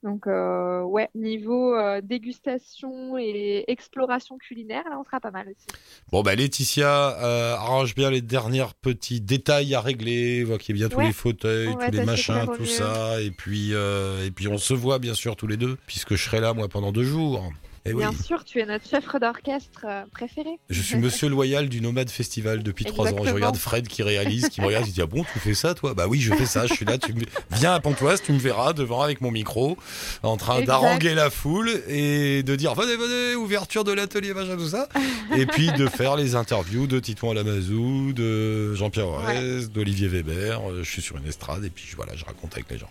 Donc, 0.03 0.27
euh, 0.27 0.81
ouais, 0.81 1.09
niveau 1.15 1.75
euh, 1.75 2.01
dégustation 2.01 3.17
et 3.17 3.63
exploration 3.67 4.37
culinaire, 4.37 4.83
là, 4.89 4.97
on 4.99 5.05
sera 5.05 5.21
pas 5.21 5.31
mal 5.31 5.47
aussi. 5.47 5.65
Bon 6.11 6.21
bah 6.21 6.35
Laetitia 6.35 7.17
euh, 7.23 7.55
arrange 7.55 7.95
bien 7.95 8.11
les 8.11 8.21
derniers 8.21 8.65
petits 8.81 9.21
détails 9.21 9.73
à 9.73 9.79
régler, 9.79 10.43
voit 10.43 10.57
qu'il 10.57 10.75
y 10.75 10.83
a 10.83 10.87
bien 10.87 10.95
tous 10.95 11.01
les 11.01 11.13
fauteuils, 11.13 11.69
On 11.69 11.77
tous 11.77 11.91
les 11.91 12.03
machins, 12.03 12.45
tout 12.53 12.65
ça, 12.65 13.21
et 13.21 13.31
puis 13.31 13.71
et 13.71 14.31
puis 14.31 14.47
on 14.49 14.57
se 14.57 14.73
voit 14.73 14.99
bien 14.99 15.13
sûr 15.13 15.37
tous 15.37 15.47
les 15.47 15.57
deux, 15.57 15.77
puisque 15.87 16.15
je 16.15 16.23
serai 16.23 16.41
là 16.41 16.53
moi 16.53 16.67
pendant 16.67 16.91
deux 16.91 17.03
jours. 17.03 17.49
Oui, 17.85 17.95
Bien 17.95 18.13
sûr, 18.13 18.45
tu 18.45 18.59
es 18.61 18.65
notre 18.65 18.87
chef 18.87 19.03
d'orchestre 19.19 19.81
euh, 19.85 20.03
préféré. 20.11 20.51
je 20.69 20.81
suis 20.81 20.95
Monsieur 20.97 21.27
Loyal 21.33 21.67
du 21.67 21.81
Nomade 21.81 22.09
Festival 22.09 22.63
depuis 22.63 22.85
trois 22.85 23.11
ans. 23.11 23.23
Je 23.25 23.31
regarde 23.31 23.57
Fred 23.57 23.89
qui 23.89 24.03
réalise, 24.03 24.47
qui 24.47 24.61
me 24.61 24.67
regarde, 24.67 24.87
il 24.87 24.93
dit 24.93 25.01
ah 25.01 25.05
bon 25.05 25.25
tu 25.33 25.39
fais 25.39 25.53
ça 25.53 25.73
toi? 25.73 25.93
Bah 25.93 26.05
oui 26.07 26.21
je 26.21 26.33
fais 26.33 26.45
ça, 26.45 26.65
je 26.65 26.73
suis 26.73 26.85
là, 26.85 26.97
tu 26.97 27.11
me... 27.13 27.21
viens 27.51 27.73
à 27.73 27.81
Pontoise, 27.81 28.21
tu 28.21 28.31
me 28.31 28.39
verras 28.39 28.71
devant 28.71 29.01
avec 29.01 29.19
mon 29.19 29.31
micro, 29.31 29.77
en 30.23 30.37
train 30.37 30.61
d'haranguer 30.61 31.13
la 31.13 31.29
foule 31.29 31.69
et 31.89 32.41
de 32.43 32.55
dire 32.55 32.73
venez 32.73 32.95
venez 32.95 33.35
ouverture 33.35 33.83
de 33.83 33.91
l'atelier 33.91 34.33
machin 34.33 34.55
tout 34.55 34.69
ça, 34.69 34.87
et 35.35 35.45
puis 35.45 35.69
de 35.73 35.87
faire 35.87 36.15
les 36.15 36.35
interviews 36.35 36.87
de 36.87 37.01
Titouan 37.01 37.31
Alamazou, 37.31 38.13
de 38.13 38.73
Jean-Pierre 38.75 39.09
Aurès, 39.09 39.69
d'Olivier 39.69 40.07
Weber. 40.07 40.61
Euh, 40.69 40.83
Je 40.83 40.89
suis 40.89 41.01
sur 41.01 41.17
une 41.17 41.27
estrade 41.27 41.65
et 41.65 41.69
puis 41.69 41.85
voilà 41.97 42.15
je 42.15 42.23
raconte 42.23 42.53
avec 42.53 42.69
les 42.71 42.77
gens. 42.77 42.89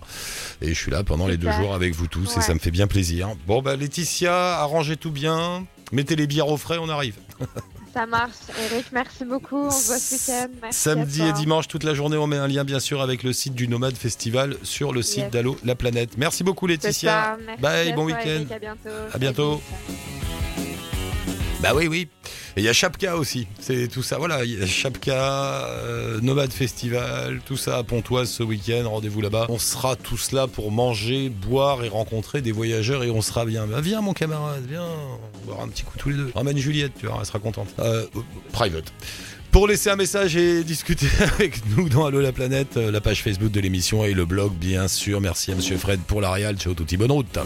Et 0.60 0.68
je 0.68 0.78
suis 0.78 0.90
là 0.90 1.02
pendant 1.02 1.26
les 1.28 1.38
deux 1.38 1.50
jours 1.52 1.74
avec 1.74 1.94
vous 1.94 2.08
tous 2.08 2.30
et 2.34 2.36
Ouais. 2.36 2.42
ça 2.42 2.52
me 2.52 2.58
fait 2.58 2.70
bien 2.70 2.86
plaisir. 2.86 3.30
Bon 3.46 3.62
bah 3.62 3.74
Laetitia, 3.76 4.58
arrangez 4.82 4.96
tout 4.96 5.12
bien, 5.12 5.64
mettez 5.92 6.16
les 6.16 6.26
bières 6.26 6.48
au 6.48 6.56
frais, 6.56 6.78
on 6.80 6.88
arrive. 6.88 7.14
Ça 7.94 8.04
marche. 8.06 8.32
Eric, 8.72 8.86
merci 8.92 9.24
beaucoup. 9.24 9.66
On 9.66 9.70
se 9.70 9.86
voit 9.86 9.98
ce 9.98 10.14
week-end. 10.14 10.48
Samedi 10.70 11.22
et 11.22 11.32
dimanche 11.34 11.68
toute 11.68 11.84
la 11.84 11.92
journée, 11.94 12.16
on 12.16 12.26
met 12.26 12.38
un 12.38 12.48
lien 12.48 12.64
bien 12.64 12.80
sûr 12.80 13.00
avec 13.02 13.22
le 13.22 13.32
site 13.34 13.54
du 13.54 13.68
Nomade 13.68 13.96
Festival 13.96 14.56
sur 14.62 14.92
le 14.92 15.02
site 15.02 15.24
Yes. 15.24 15.30
d'Allo 15.30 15.56
La 15.62 15.74
Planète. 15.76 16.16
Merci 16.16 16.42
beaucoup 16.42 16.66
Laetitia. 16.66 17.36
Merci 17.46 17.62
Bye, 17.62 17.92
bon 17.92 18.06
week-end. 18.06 18.44
À 18.50 18.58
bientôt. 18.58 18.88
À 19.12 19.18
bientôt. 19.18 19.62
Bah 21.62 21.70
oui, 21.76 21.86
oui. 21.86 22.08
Et 22.56 22.60
il 22.60 22.64
y 22.64 22.68
a 22.68 22.72
Chapka 22.72 23.16
aussi. 23.16 23.46
C'est 23.60 23.86
tout 23.86 24.02
ça. 24.02 24.18
Voilà, 24.18 24.40
Chapka, 24.66 25.68
euh, 25.68 26.20
Nomade 26.20 26.52
Festival, 26.52 27.40
tout 27.46 27.56
ça 27.56 27.78
à 27.78 27.82
Pontoise 27.84 28.28
ce 28.28 28.42
week-end. 28.42 28.82
Rendez-vous 28.90 29.20
là-bas. 29.20 29.46
On 29.48 29.60
sera 29.60 29.94
tous 29.94 30.32
là 30.32 30.48
pour 30.48 30.72
manger, 30.72 31.28
boire 31.28 31.84
et 31.84 31.88
rencontrer 31.88 32.42
des 32.42 32.50
voyageurs 32.50 33.04
et 33.04 33.10
on 33.10 33.22
sera 33.22 33.44
bien. 33.44 33.68
Bah, 33.68 33.80
viens, 33.80 34.00
mon 34.00 34.12
camarade, 34.12 34.64
viens. 34.68 34.82
On 34.82 35.38
va 35.38 35.54
boire 35.54 35.60
un 35.60 35.68
petit 35.68 35.84
coup 35.84 35.96
tous 35.96 36.08
les 36.08 36.16
deux. 36.16 36.32
Ramène 36.34 36.58
Juliette, 36.58 36.94
tu 36.98 37.06
vois, 37.06 37.18
elle 37.20 37.26
sera 37.26 37.38
contente. 37.38 37.68
Euh, 37.78 38.06
euh, 38.16 38.20
private. 38.50 38.92
Pour 39.52 39.68
laisser 39.68 39.90
un 39.90 39.96
message 39.96 40.34
et 40.34 40.64
discuter 40.64 41.06
avec 41.38 41.62
nous 41.76 41.88
dans 41.88 42.06
Allo 42.06 42.20
la 42.20 42.32
planète, 42.32 42.76
la 42.76 43.00
page 43.00 43.22
Facebook 43.22 43.52
de 43.52 43.60
l'émission 43.60 44.04
et 44.04 44.14
le 44.14 44.24
blog, 44.24 44.52
bien 44.52 44.88
sûr. 44.88 45.20
Merci 45.20 45.52
à 45.52 45.54
Monsieur 45.54 45.76
Fred 45.76 46.00
pour 46.00 46.20
l'Arial. 46.20 46.56
Ciao, 46.56 46.74
tutti, 46.74 46.96
bonne 46.96 47.12
route. 47.12 47.38